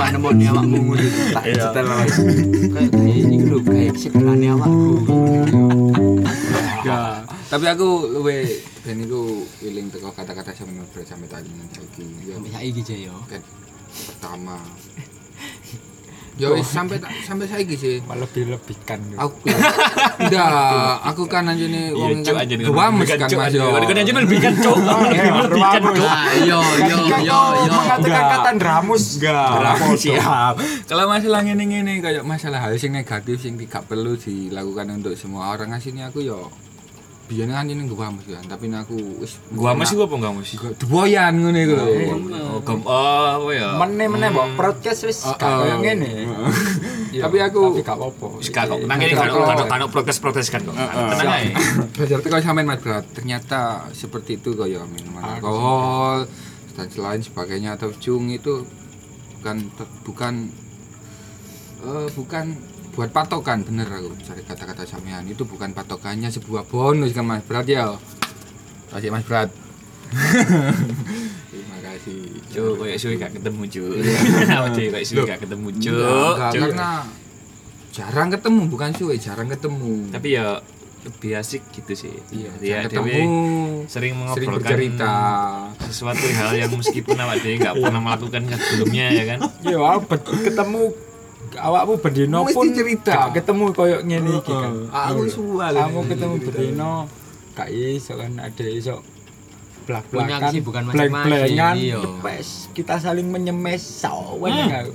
[0.00, 1.04] nemu di awakmu ngono.
[1.32, 1.66] Tak Iya.
[1.78, 2.16] Mas.
[2.74, 4.86] Kayak iki lho gawe segerane awakku.
[6.82, 8.44] Ya, tapi aku luwe
[8.82, 9.22] ben iku
[9.62, 12.04] eling teko kata-kata sampe ngobrol sampe tadi saiki.
[12.22, 13.16] Yo Sampai saiki je yo.
[13.24, 13.40] ket
[14.06, 14.60] pertama.
[16.36, 17.96] Yo wis sampe tak- sampe saiki sih.
[18.00, 19.00] Melebih-lebihkan.
[19.16, 19.34] Aku
[20.20, 20.46] enggak,
[21.02, 23.66] aku kan anjene iya wong kan gewames kan Mas yo.
[23.72, 24.76] kan aja lebih kan cuk
[25.08, 25.96] iya, lebih kan Ramus.
[25.96, 27.72] cuk Ah, yo yo yo yo.
[27.72, 28.24] mengatakan Enggak.
[28.30, 29.04] kata dramus.
[29.18, 29.98] Dramus.
[29.98, 30.54] Siap.
[30.84, 35.72] Kalau masalah ngene-ngene kayak masalah hal sing negatif sing tidak perlu dilakukan untuk semua orang
[35.72, 36.52] asini aku yo
[37.28, 40.56] biyen kan ini gewames kan, tapi nek aku wis gua masih gua apa enggak masih
[40.80, 41.84] Deboyan ngene iku lho.
[42.56, 43.68] oh gem oh apa ya?
[43.76, 45.60] Meneh-meneh mbok podcast wis Oh, gak oh.
[45.60, 46.10] koyo ngene.
[47.08, 48.26] Iya, Tapi aku- tapi gak apa-apa.
[48.36, 51.48] Wis gak kok nang kene gak kan protes-protes kan kok tenang ae.
[51.96, 56.18] Belajar teko sampean Mas Brat, ternyata seperti itu kok ya minuman Aku alkohol
[56.76, 57.76] dan selain sebagainya.
[57.76, 58.64] Atau cung itu
[59.40, 59.56] bukan
[60.04, 60.34] bukan
[61.80, 62.44] eh, bukan
[62.98, 67.62] buat patokan bener aku cari kata-kata sampean itu bukan patokannya sebuah bonus kan Mas Brat
[67.64, 67.94] ya.
[68.90, 69.54] Kasih Mas Brat.
[71.48, 72.42] Terima kasih.
[72.48, 73.92] cuk kayak suwi gak ketemu cuk
[74.56, 76.34] apa sih kayak suwi gak ketemu cuk Cuk.
[76.58, 76.90] karena
[77.88, 80.08] jarang ketemu bukan suwe jarang ketemu.
[80.10, 80.58] tapi ya
[80.98, 83.06] lebih asik gitu sih iya, Dia jarang ketemu.
[83.06, 83.30] sering
[83.86, 85.14] Sering mengobrolkan bercerita.
[85.86, 89.38] sesuatu hal yang meskipun awak dewe nggak pernah melakukannya sebelumnya ya kan
[90.10, 90.82] bet- ketemu
[91.54, 93.32] awakmu bendino pun cerita.
[93.32, 94.74] ketemu koyo ngene iki kan.
[94.90, 95.32] Aku Iya.
[95.32, 95.72] sual.
[95.72, 96.92] Kamu ketemu bendino
[97.54, 99.02] gak iso kan ada iso
[99.82, 101.98] blank-blankan masing-masing, iya.
[102.20, 104.94] wes kita saling menyemes sawen aku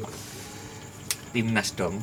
[1.34, 1.98] timnas dong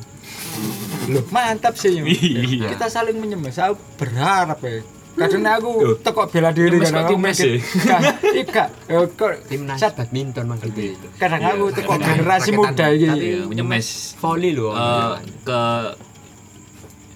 [1.07, 1.97] Loh, mantap sih.
[2.03, 2.67] Iya.
[2.69, 7.37] kita saling menyemes aku berharap ya kadang aku teko bela diri kadang kok aku timnas
[7.37, 7.51] mikir,
[7.83, 7.99] "Gak,
[8.31, 10.83] iya, eh, kok Timnas badminton maksudnya.
[11.15, 14.71] kadang aku teko raketan, generasi muda Iya, iki menyemes Volley lho.
[14.71, 15.09] eh,
[15.43, 15.61] ke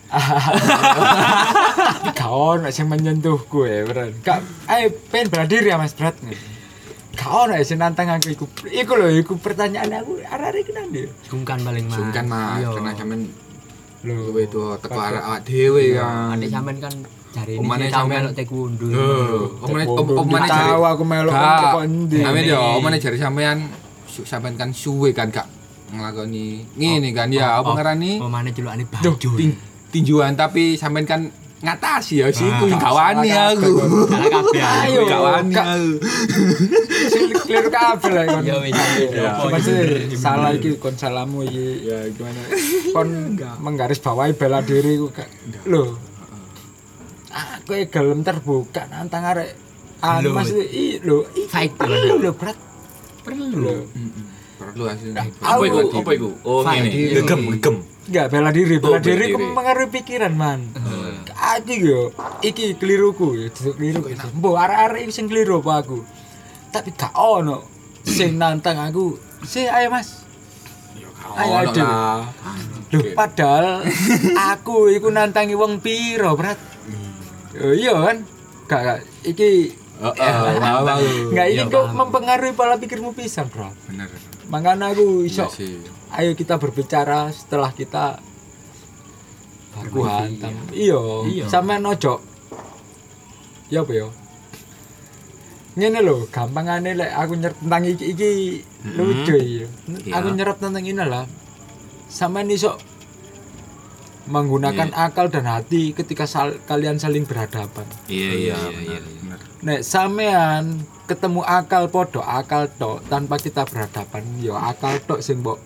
[0.05, 4.08] Tapi gak ono sing menyentuh gue, bener.
[4.21, 6.15] Gak ayo pengen bela diri ya Mas Brat.
[7.12, 8.45] Gak ono sing nantang aku iku.
[8.65, 11.03] Iku lho, iku pertanyaan aku arek-arek iki nang ndi?
[11.25, 12.67] sungkan paling mas Sungkan mas, Iya.
[12.71, 13.21] karena sampean
[14.05, 16.31] Lho, luwe itu teko arek awak dhewe kan.
[16.31, 16.93] Adik sampean kan
[17.36, 18.88] jari ini sampean- melok taekwondo.
[19.62, 22.19] Omane om- omane jari tahu aku melok kok endi.
[22.21, 23.58] Amin yo, omane jari sampean
[24.08, 25.43] sampean kan suwe kan gak
[25.88, 28.17] nglakoni ngene kan ya, apa ngarani?
[28.17, 29.12] Omane celukane baju.
[29.36, 31.21] tin- tinjuan tapi sampean kan
[31.58, 33.69] ngatasi ya sih, Ah, aku gak wani aku.
[34.54, 35.02] Ayo.
[35.04, 35.88] Gak wani aku.
[37.45, 38.43] Keliru kabeh lah kon.
[38.43, 38.58] Ya.
[39.10, 39.32] Ya,
[40.15, 42.41] salah iki kon salahmu iki ya gimana?
[42.95, 43.10] Kon
[43.60, 45.26] menggaris bawahi bela diri gak.
[45.65, 45.95] Lho.
[47.65, 49.58] Aku e gelem terbuka nantang arek
[49.97, 52.54] anu maksudnya i lho perlu lho berat
[53.25, 53.89] Perlu.
[54.62, 55.10] Perlu asli.
[55.41, 55.78] Apa iku?
[55.82, 56.30] Aku- Apa iku?
[56.45, 56.93] Oh, ngene.
[57.17, 57.75] Gegem, gegem.
[58.06, 60.69] Enggak bela diri, bela Oh, diri ku mengaruhi pikiran man.
[61.34, 62.13] Aku yo
[62.45, 64.06] iki keliruku ya, duduk keliru.
[64.13, 66.06] Mbok arek-arek iki sing keliru apa aku.
[66.69, 67.65] Tapi gak ono
[68.06, 69.17] sing nantang aku.
[69.41, 70.21] Si ayo Mas.
[71.34, 71.82] Ayo aduh.
[71.82, 72.30] lah.
[72.93, 73.82] Loh, padahal
[74.54, 76.74] aku iku nantangi wong piro, Brat?
[77.56, 78.18] Oh, iya kan?
[78.65, 79.00] Gak, gak.
[79.24, 79.50] Iki
[80.02, 80.12] wow,
[80.82, 81.00] wow.
[81.32, 83.72] Enggak ini Iya, kok mempengaruhi pola pikirmu pisan, Bro.
[83.88, 84.10] Bener.
[84.46, 85.80] Makanya aku iso Iya sih.
[86.12, 88.20] ayo kita berbicara setelah kita
[89.72, 90.54] baku hantam.
[90.72, 91.46] Iya, Iya.
[91.48, 92.20] sampean ojo.
[93.68, 94.08] Ya apa ya?
[95.76, 98.30] Ngene lho, gampangane lek aku nyerep tentang iki iki
[98.96, 99.68] lucu ya.
[100.13, 101.28] Aku nyerep tentang ini lah.
[102.08, 102.80] Sampean iso
[104.25, 107.85] menggunakan akal dan hati ketika sal- kalian saling berhadapan.
[108.05, 108.99] Iya, iya, iya, iya.
[108.99, 109.39] Bener.
[109.61, 110.63] Nek sampean
[111.05, 115.61] ketemu akal podo akal tok tanpa kita berhadapan ya akal tok sing mbok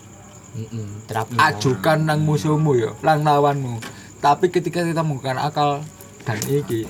[0.49, 1.37] Heeh, terapi.
[1.37, 3.79] ajukan nang musuhmu ya lang lawanmu
[4.19, 5.79] tapi ketika kita menggunakan akal
[6.25, 6.83] dan iki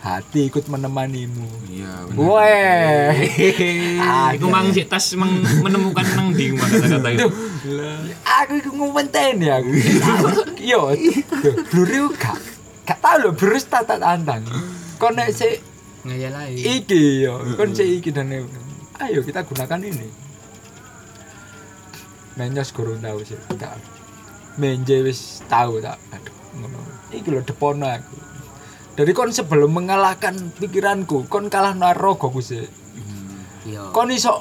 [0.00, 1.48] hati ikut menemanimu.
[1.68, 2.24] Iya, bener.
[2.24, 3.12] weh.
[4.36, 7.28] Iku mang sik tas mang menemukan nang mang kata-kata itu.
[8.24, 9.70] aku iku ngumenten ya aku.
[10.60, 10.96] Yo
[11.68, 12.36] bluri gak
[12.88, 14.42] gak tau lho berus tata tantang
[14.96, 15.60] kon nek sik
[16.00, 16.56] Ngayal ae.
[16.56, 17.36] iki yo.
[17.60, 18.32] Kon sik iki dan
[19.04, 20.08] ayo kita gunakan ini.
[22.40, 23.76] Menyos gurung tahu sih tak
[24.56, 26.00] menje wis tahu tak.
[26.08, 26.80] Aduh ngono.
[27.12, 28.29] Iki lho depono aku
[28.94, 32.66] dari kon sebelum mengalahkan pikiranku kon kalah narogoku sih
[33.60, 33.92] Iya.
[33.92, 34.40] kon iso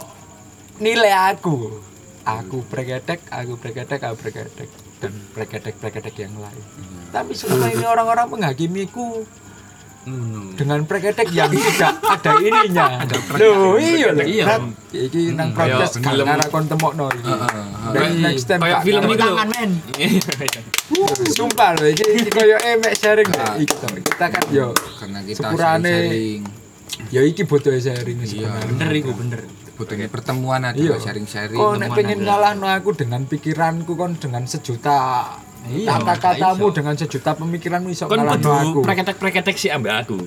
[0.80, 1.84] nilai aku.
[2.24, 4.70] Aku preketek aku preketek aku preketek
[5.02, 6.64] dan preketek preketek yang lain.
[7.10, 9.26] Tapi selama ini orang-orang menghakimiku
[10.52, 12.86] Dengan preketek yang tidak ada ininya
[13.36, 14.46] loh iya lho Iya.
[14.90, 16.26] Iki nang protes gak film.
[16.26, 19.30] ngara kon temokno iki Heeh, next time kayak film ngara- iki lho.
[19.30, 19.72] Tangan men.
[21.30, 23.54] sumpah lho iki iki koyo emek sharing deh.
[23.58, 23.88] iki to.
[24.04, 26.42] kita kan yo Karena kita sharing,
[27.08, 28.28] ya iki butuh sharing Iya.
[28.28, 29.42] sebenarnya Bener iku bener.
[29.74, 30.98] butuhnya pertemuan ada Iya.
[30.98, 31.56] sharing-sharing.
[31.56, 32.26] kok nek pengen ada.
[32.28, 35.00] ngalahno aku dengan pikiranku kon dengan sejuta
[35.32, 36.76] Iya, kata-katamu iso.
[36.76, 40.18] dengan sejuta pemikiranmu iso Kon ngalahno kudu aku preketek-preketek sih ambek aku.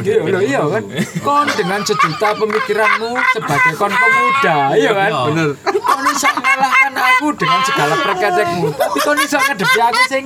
[0.00, 0.82] Iya lho iya kan.
[1.20, 5.10] Kon dengan sejuta pemikiranmu sebagai kon pemuda, iya kan?
[5.10, 5.24] Iya.
[5.28, 5.48] Bener.
[5.82, 10.24] Kon iso ngalahkan aku dengan segala perketekmu, tapi kon iso ngadepi aku sing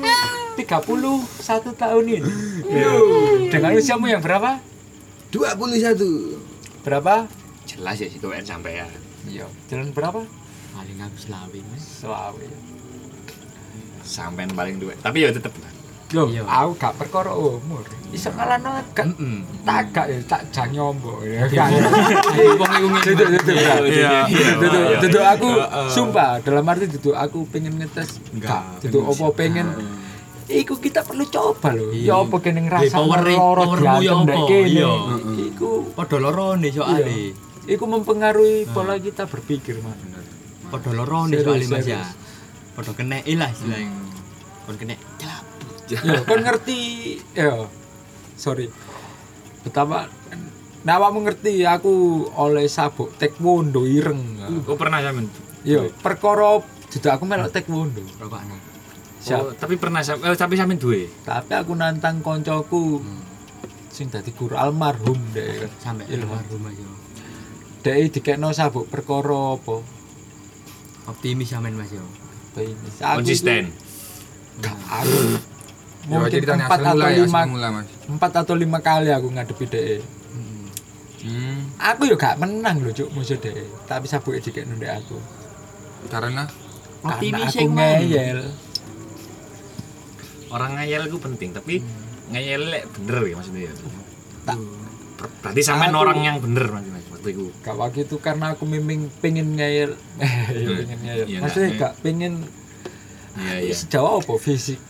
[0.54, 2.32] 31 tahun ini.
[2.68, 2.94] Yo,
[3.48, 4.60] dengan usiamu yang berapa?
[5.32, 6.84] 21.
[6.84, 7.24] Berapa?
[7.64, 8.90] Jelas ya situ sampean.
[9.24, 10.20] Iya, jalan berapa?
[10.72, 11.82] Paling aku selawe mas.
[12.02, 12.71] Selawe.
[14.02, 14.94] Sampean paling duwe.
[14.98, 15.72] Tapi ya tetep lah.
[16.12, 16.44] Yo, Iya.
[16.44, 17.88] aku gak perkara umur.
[18.12, 19.16] Iso ngalahno gak
[19.64, 21.48] tak gak ya tak jang nyombo ya.
[21.48, 21.72] Gak.
[22.60, 23.08] Wong iku ngene.
[23.16, 25.22] Duduk, duduk, Iya, iya, iya, iya.
[25.32, 25.48] aku
[25.88, 29.72] sumpah dalam arti duduk aku pengen ngetes gak duduk opo pengen
[30.52, 31.88] Iku kita perlu coba loh.
[31.88, 32.12] Iya.
[32.12, 34.36] Ya apa kene ngrasa loro powermu ya apa?
[34.52, 34.92] Iya.
[35.48, 37.08] Iku Padha lorone soalé.
[37.08, 37.32] iya.
[37.72, 39.96] Iku mempengaruhi pola kita berpikir, Mas.
[40.68, 42.04] Padha lorone soalé mas ya.
[42.72, 43.90] Padha kena lah istilahnya.
[44.66, 45.44] Kon kena celap.
[45.92, 46.80] Ya, kon ngerti
[47.36, 47.68] ya.
[48.38, 48.72] Sorry.
[49.60, 50.08] Betapa
[50.82, 54.42] Nah, awakmu ngerti aku oleh sabuk taekwondo ireng.
[54.66, 55.30] Oh pernah sampean.
[55.62, 56.58] Yo, perkara
[56.90, 58.02] duduk aku melok taekwondo.
[58.18, 58.56] Rokokno.
[59.22, 61.06] Oh, tapi pernah eh, tapi sampean duwe.
[61.22, 62.98] Tapi aku nantang koncoku
[63.94, 65.70] sing dadi guru almarhum deh.
[65.78, 66.26] Sampai Ilham.
[66.26, 66.90] almarhum yo.
[67.86, 69.78] Dek dikekno sabuk perkara apa?
[71.06, 72.02] Optimis sampean mas yo.
[72.54, 73.64] Konsisten.
[74.60, 74.76] Gak,
[76.02, 77.86] Ya, mungkin ceritanya empat asal atau mula ya, lima asal mula, Mas.
[78.04, 79.82] empat atau lima kali aku ngadepi dek.
[80.02, 80.02] Heeh.
[81.22, 83.54] Hmm, aku yo gak menang loh cuk musuh dek.
[83.86, 85.16] Tapi sabuk dikekno dek aku.
[86.08, 86.50] Karena?
[87.00, 88.40] Karena Optimis aku ngeyel.
[90.50, 91.80] Orang ngeyel itu penting tapi
[92.28, 93.72] ngeyel lek bener ya maksudnya ya.
[94.42, 94.56] Tak.
[95.16, 99.06] Ber- berarti sampean Aku- orang yang bener maksudnya Itu Gak waktu itu karena aku memang
[99.22, 99.94] pengen ngeyel,
[100.52, 101.26] ya pengen ngeyel.
[101.30, 102.34] Iya, Maksudnya enggak, gak pengen
[103.32, 104.80] iya iya sejauh apa fisik.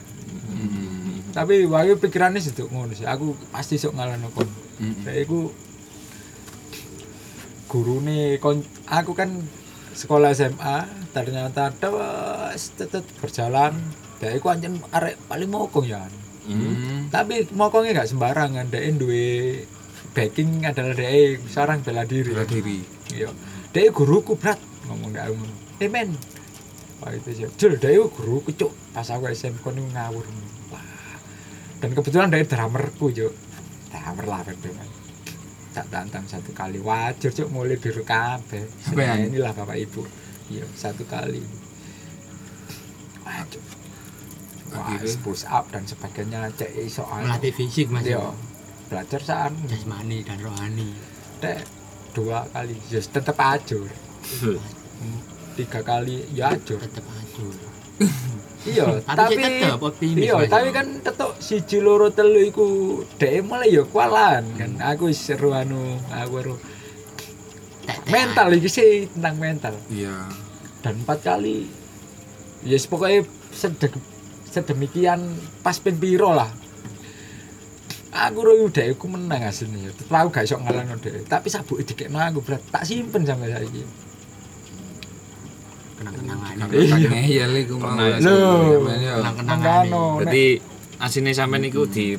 [0.48, 1.22] Hmm.
[1.32, 3.08] Tapi waktu pikirannya situ ngono sih.
[3.08, 4.48] Aku pasti sok ngalahno kon.
[4.82, 5.04] Mm-mm.
[5.06, 5.40] Kayak aku
[7.72, 9.40] gurune kon aku kan
[9.96, 13.76] sekolah SMA ternyata terus tetep berjalan.
[14.20, 16.04] Kayak aku anjen arek paling mokong ya.
[16.42, 17.08] Hmm.
[17.08, 18.68] Tapi mokongnya gak sembarangan.
[18.68, 19.62] Dia duwe
[20.12, 22.30] backing adalah dia seorang bela diri.
[22.32, 22.78] Bela diri.
[23.12, 23.28] Iya.
[23.72, 25.54] Dia guruku berat ngomong gak ngono.
[25.80, 26.12] Eh men.
[27.00, 27.48] Wah itu sih.
[27.56, 28.72] Jul dia guruku cuk.
[28.92, 30.24] Pas aku SMK nih ngawur.
[30.70, 31.16] Wah.
[31.80, 33.32] Dan kebetulan dia drummerku cuk.
[33.90, 34.90] Drummer lah memang.
[35.72, 38.04] Tak tantang satu kali wajar cuk mulai biru.
[38.04, 39.32] Sampean?
[39.32, 40.04] inilah bapak ibu.
[40.52, 41.40] Iya satu kali.
[43.24, 43.64] Wah cuk.
[44.72, 47.28] Wah, push up dan sebagainya cek iso anu.
[47.28, 48.32] melatih fisik mas Iya.
[48.93, 49.57] Belajar saan.
[49.64, 50.93] Jasmani dan rohani.
[51.40, 51.64] Dek,
[52.12, 52.76] dua kali.
[52.93, 53.88] Ya tetep ajur.
[55.57, 56.76] Tiga kali ya ajur.
[56.76, 57.57] Tetap ajur.
[58.62, 59.74] Iya Tapi tetep
[60.22, 62.66] iya tapi kan tetep siji loro telu iku
[63.18, 64.78] dek mulai ya kualan kan.
[64.95, 66.55] Aku wis seru anu aku seru
[68.07, 69.74] mental iki sih tentang mental.
[69.90, 70.30] Iya.
[70.82, 71.70] dan empat kali
[72.66, 73.22] ya yes, pokoknya
[73.55, 73.95] sedek,
[74.51, 75.22] sedemikian
[75.62, 76.51] pas pen piro lah
[78.12, 82.20] aku royo dek aku menang aslinya tetep aku gak iso ngalahno dek tapi sabuk dikekno
[82.20, 82.60] aku berat.
[82.68, 83.82] Tak simpen sampai saiki.
[85.96, 86.68] Kenang-kenangan
[87.08, 87.96] ngeyel iku mau.
[87.96, 88.84] Loh.
[88.84, 89.86] kenang-kenangan
[90.20, 90.46] Berarti
[91.00, 92.14] asine sampean niku di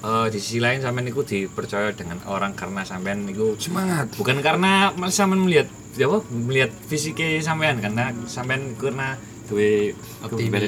[0.00, 4.14] eh, di sisi lain sampean niku dipercaya dengan orang karena sampean niku Semangat.
[4.16, 5.68] bukan karena sampean melihat
[5.98, 7.84] ya apa melihat fisiknya sampean.
[7.84, 9.20] Karena sampean karena
[9.50, 9.92] duwe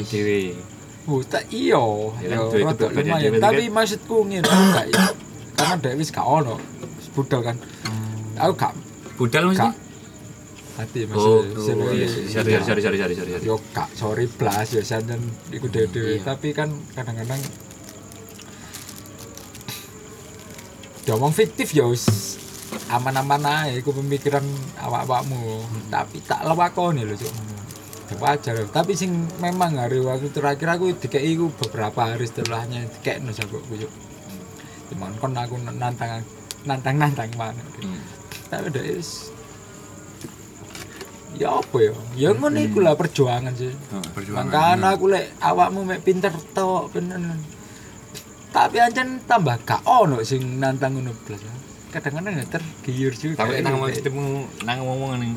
[0.05, 0.57] dhewe.
[1.11, 1.75] Oh, tak iya,
[2.23, 3.43] Ya ya, kan, rada lumayan.
[3.43, 5.11] Tapi maksudku ngene enggak ya.
[5.59, 6.55] Karena dek wis gak ono.
[7.11, 7.57] Budal kan.
[8.39, 8.73] Aku gak
[9.19, 9.59] Budal mesti?
[9.61, 9.75] gak
[10.79, 11.85] hati Oh, maksudnya.
[11.85, 13.45] oh, iya, sorry, sorry, sorry, sorry, sorry, sorry.
[13.45, 15.19] Yo gak sorry blas ya santen
[15.51, 16.23] iku dhewe Iya.
[16.25, 17.43] Tapi kan kadang-kadang
[21.03, 22.39] diomong fiktif ya wis
[22.87, 24.47] aman-aman ae iku pemikiran
[24.79, 25.67] awak-awakmu.
[25.91, 27.35] Tapi tak lewakoni lho cuk.
[28.19, 33.79] Wajar tapi sing memang hari waktu terakhir aku dikei iku beberapa hari setelahnya dikekno sabukku
[33.79, 33.93] cuk.
[34.91, 36.27] Cuman kon aku nantang
[36.67, 37.97] nantang nantang mana Hmm.
[38.53, 39.33] tapi udah is
[41.33, 43.73] ya apa ya ya ngono iku lah perjuangan sih
[44.13, 44.51] Perjuangan.
[44.53, 47.17] makanya aku lek awakmu mek pinter tok bener
[48.51, 51.41] tapi ancen tambah gak ono sing nantang ngono blas
[51.89, 54.23] kadang-kadang ya tergiur juga Tapi nang ketemu
[54.63, 55.33] nang ngomong ning.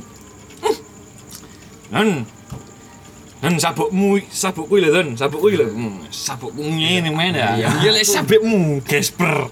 [1.92, 2.24] Nan.
[3.44, 5.20] Nan sabukmu, sabukku lho, Don.
[5.20, 5.68] Sabukku lho.
[5.68, 7.60] Hmm, sabukku ngene men ya.
[7.60, 9.52] Ya lek sabukmu, Gesper.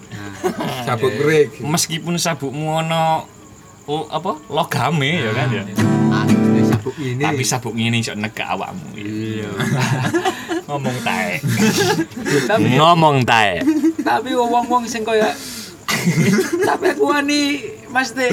[0.87, 1.59] Sabuk break.
[1.59, 3.27] Meskipun sabukmu ono
[3.91, 4.39] oh, apa?
[4.47, 5.63] Logame ya kan ya.
[6.11, 8.95] ah ini sabuk ini Tapi sabuk ngene iso negak awakmu.
[8.95, 9.51] Iya.
[10.71, 11.43] Ngomong tae.
[12.79, 13.59] Ngomong tae.
[14.01, 15.31] tapi wong-wong sing kaya
[16.67, 18.27] tapi aku wani mesti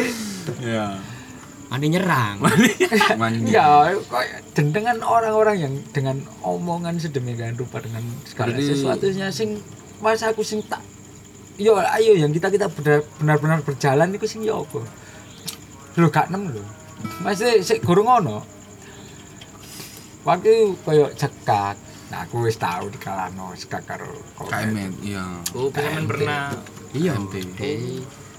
[0.64, 0.96] Iya.
[1.68, 2.36] Mani nyerang.
[3.44, 3.92] Ya
[4.52, 9.60] dan dengan orang-orang yang dengan omongan sedemikian rupa dengan segala Berarti- sesuatunya sing
[9.98, 10.80] mas aku sing tak
[11.56, 14.80] yo ayo yang kita kita benar- benar-benar berjalan itu sing yo apa?
[15.96, 16.62] Lu gak nem lho.
[17.20, 18.42] Masih sik gurung ono
[20.22, 21.76] waktu koyo cekak
[22.08, 24.08] nah aku wis tau dikalano cekak karo
[24.40, 24.92] KMN.
[25.04, 25.24] Iya.
[25.52, 26.56] Oh, pernah.
[26.96, 27.12] Iya.
[27.14, 27.60] MT.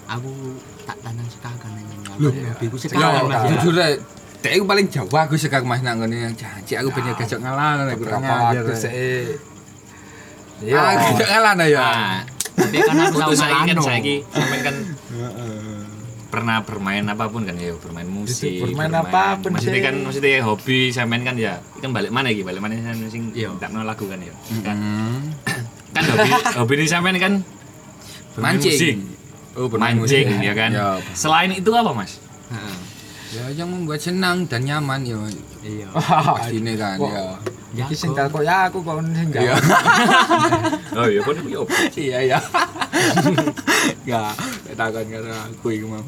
[0.10, 0.32] aku
[0.84, 3.50] tak tanam sekakan ini Loh, aku hobiku Ya, sekakan mas ya.
[3.54, 3.94] jujur ae,
[4.40, 7.86] Dek aku paling jauh aku sekak mas nang ngene yang janji aku pengen gajak ngalah
[7.86, 7.96] ajar.
[8.56, 8.76] waktu ae.
[8.76, 8.92] sik
[10.70, 11.80] Ah, gajak ngalah nah ya.
[11.80, 12.16] Ah,
[12.54, 13.84] tapi kan aku tahu saiki kan ngalano.
[13.86, 14.76] saiki sampean kan
[16.30, 19.84] pernah bermain apa pun kan ya bermain musik bermain apa pun maksudnya sih.
[19.84, 23.50] kan maksudnya hobi sampean kan ya kan balik mana iki balik mana sing Iya.
[23.58, 24.30] tak mau lagu kan ya
[24.62, 25.20] kan, Hmm.
[25.90, 27.34] kan hobi hobi ini sampean kan
[28.32, 28.72] bermain Mancing.
[28.72, 28.96] musik
[29.60, 30.40] Oh, bermain mancing musik.
[30.40, 30.88] ya kan Ya.
[31.12, 32.16] selain itu apa mas.
[33.30, 35.20] Ya yang membuat senang dan nyaman ya.
[35.64, 35.88] Iya
[36.40, 37.12] Pasti ini kan Wah.
[37.12, 37.86] ya.
[37.86, 39.54] Iki sing kok ya aku kok sing Iya.
[40.98, 42.40] oh iya kan itu hobi Iya ya.
[44.10, 44.34] Enggak,
[44.80, 46.02] takon karo aku iku mau.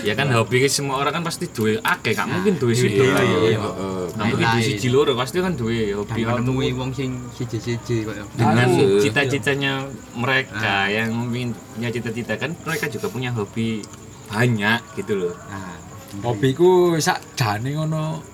[0.00, 3.18] ya kan hobi semua orang kan pasti duwe akeh gak mungkin duwe Iya, sido iya,
[3.20, 3.58] iya.
[3.60, 8.24] Nggak mungkin duwe siji loro pasti kan duwe hobi menemui wong sing siji-siji kok ya.
[8.32, 8.68] dengan
[9.00, 9.72] cita-citanya
[10.16, 13.84] mereka yang punya cita-cita kan mereka juga punya hobi
[14.32, 15.76] banyak gitu loh nah
[16.24, 18.33] hobiku sak jane ngono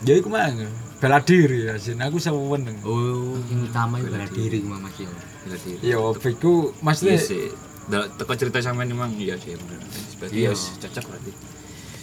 [0.00, 0.56] ya iku mang
[1.00, 5.08] bela diri ya sih aku seneng Oh, yang utama itu bela diri Mas Mas yo.
[5.44, 5.78] Bela diri.
[5.80, 7.48] iya hobiku Iya maksudnya sih.
[7.88, 9.80] Dah teko cerita sampean memang iya sih bener.
[10.20, 10.52] Berarti Iya.
[10.52, 11.32] ya cocok berarti.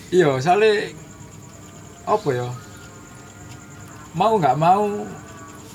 [0.09, 0.73] iya soalnya
[2.07, 2.47] apa ya
[4.13, 5.03] mau nggak mau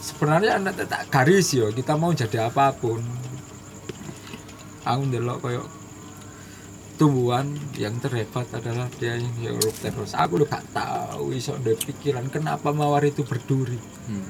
[0.00, 2.98] sebenarnya anak tak garis yo kita mau jadi apa pun
[4.82, 5.62] aku ndelok koyo
[7.02, 12.26] tumbuhan yang terhebat adalah dia yang hirup terus aku udah gak tahu iso ada pikiran
[12.28, 14.22] kenapa mawar itu berduri Hmm.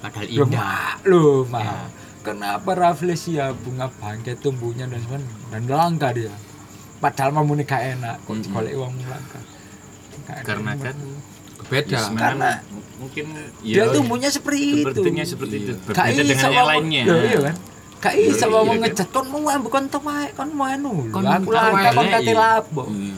[0.00, 1.00] Padahal indah.
[1.04, 1.60] loh, mak.
[1.60, 1.76] Ya.
[2.22, 6.32] Kenapa Rafflesia bunga bangkai tumbuhnya dan sebagainya dan langka dia.
[6.98, 8.44] Padahal mau gak enak, kok Mm-mm.
[8.44, 9.40] digolek uang langka.
[10.42, 10.96] Karena kan
[11.64, 11.88] Beda.
[11.90, 12.60] ya Karena-
[12.94, 13.24] mungkin
[13.60, 14.92] dia ya tumbuhnya seperti itu.
[15.26, 15.72] seperti itu.
[15.82, 17.02] Berbeda dengan yang lainnya.
[17.04, 17.56] Iya kan?
[18.04, 21.08] Gak iso Iya, mau iya, ngecat kon mau ambil kon temae kon mau anu.
[21.08, 22.36] Kon Aku langka kon wae, kate iya.
[22.36, 22.84] lapo.
[22.92, 23.16] Iya.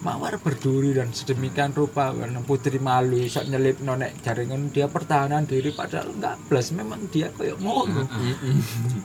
[0.00, 5.76] Mawar berduri dan sedemikian rupa karena putri malu sok nyelip nonek jaringan dia pertahanan diri
[5.76, 8.08] padahal enggak plus memang dia kayak ngono.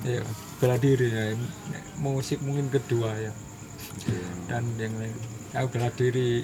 [0.02, 0.26] Iya,
[0.58, 1.24] bela diri ya.
[2.02, 3.32] Musik mungkin kedua ya.
[4.50, 5.14] Dan yang lain.
[5.54, 6.42] Aku bela diri.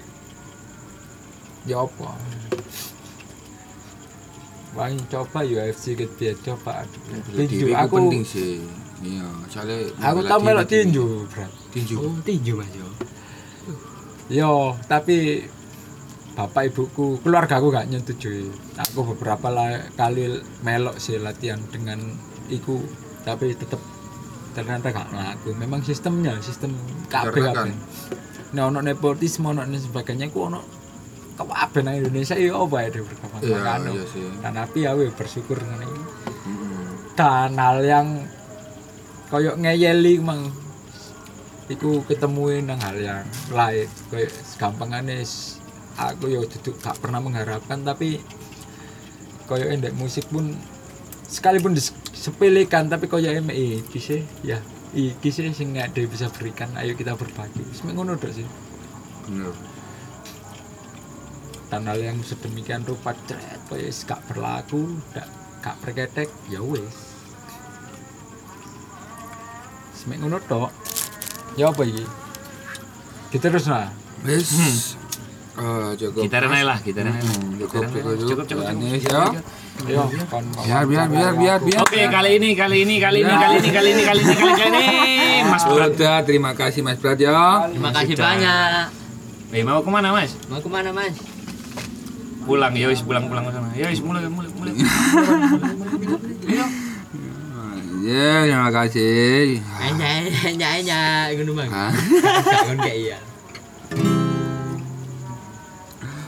[1.65, 2.13] Ya apa?
[4.71, 6.87] Wah, coba UFC ke dia coba.
[7.29, 7.95] Tinju aku.
[7.97, 8.63] penting sih.
[9.01, 11.45] Iya, soalnya Aku tau melok tinju, Bro.
[11.73, 11.95] Tinju.
[11.97, 12.87] Oh, tinju Mas yo.
[14.31, 14.51] Yo,
[14.85, 15.43] tapi
[16.31, 18.47] bapak ibuku, keluarga aku gak nyetujui.
[18.79, 21.99] Aku beberapa la- kali melok sih latihan dengan
[22.47, 22.79] iku,
[23.27, 23.81] tapi tetep
[24.53, 25.49] ternyata gak ngaku.
[25.57, 26.77] Memang sistemnya, sistem
[27.09, 27.75] kan- kabeh.
[28.51, 30.63] Nah, ono nepotisme, ono dan sebagainya, ku ono
[31.49, 33.57] kabeh nang Indonesia ya apa ya deh berkawan Iya,
[33.89, 34.25] iya sih.
[34.41, 36.03] Dan tapi ya we bersyukur ngene iki.
[36.49, 36.85] Mm-mm.
[37.17, 38.07] Dan hal yang
[39.31, 40.51] koyok ngeyeli mang
[41.71, 44.27] iku ketemuin nang hal yang lain koyo
[44.59, 45.23] gampangane
[45.95, 48.19] aku yo duduk gak pernah mengharapkan tapi
[49.47, 50.51] koyo endek musik pun
[51.31, 54.59] sekalipun disepelekan tapi koyo emek iki sih ya
[54.91, 58.43] iki sih sing ada bisa berikan ayo kita berbagi wis mek ngono sih
[59.31, 59.55] Bener
[61.71, 65.23] perbuatan hal yang sedemikian rupa cret ya wis gak berlaku gak
[65.63, 67.15] gak perketek ya wis.
[69.95, 70.67] Semek ngono tok.
[71.55, 72.03] Ya apa iki?
[73.31, 73.87] Kita terus nah
[74.27, 74.51] wis
[75.51, 78.63] Uh, cukup kita renai lah kita renai hmm, cukup, cukup cukup cukup cukup.
[78.63, 78.71] Ya.
[78.71, 79.27] Ya,
[79.83, 80.03] iya.
[80.07, 80.07] ya.
[80.63, 81.79] Biar biar biar biar biar.
[81.83, 84.87] Oke kali ini kali ini kali ini kali ini kali ini kali ini kali ini
[85.43, 87.67] mas Brad terima kasih mas Brad ya.
[87.67, 88.95] Terima kasih banyak.
[89.51, 90.39] Eh, mau ke mana mas?
[90.47, 91.30] Mau ke mana mas?
[92.51, 93.71] Pulang, ya wis pulang, pulang ke sana.
[93.71, 94.75] Ya wis mulai, mulai, mulai.
[98.03, 99.63] Ya, terima kasih.
[99.79, 100.99] Hanya hanya hanya
[101.31, 101.71] ngono Bang.
[101.71, 103.17] Ngono kayak iya.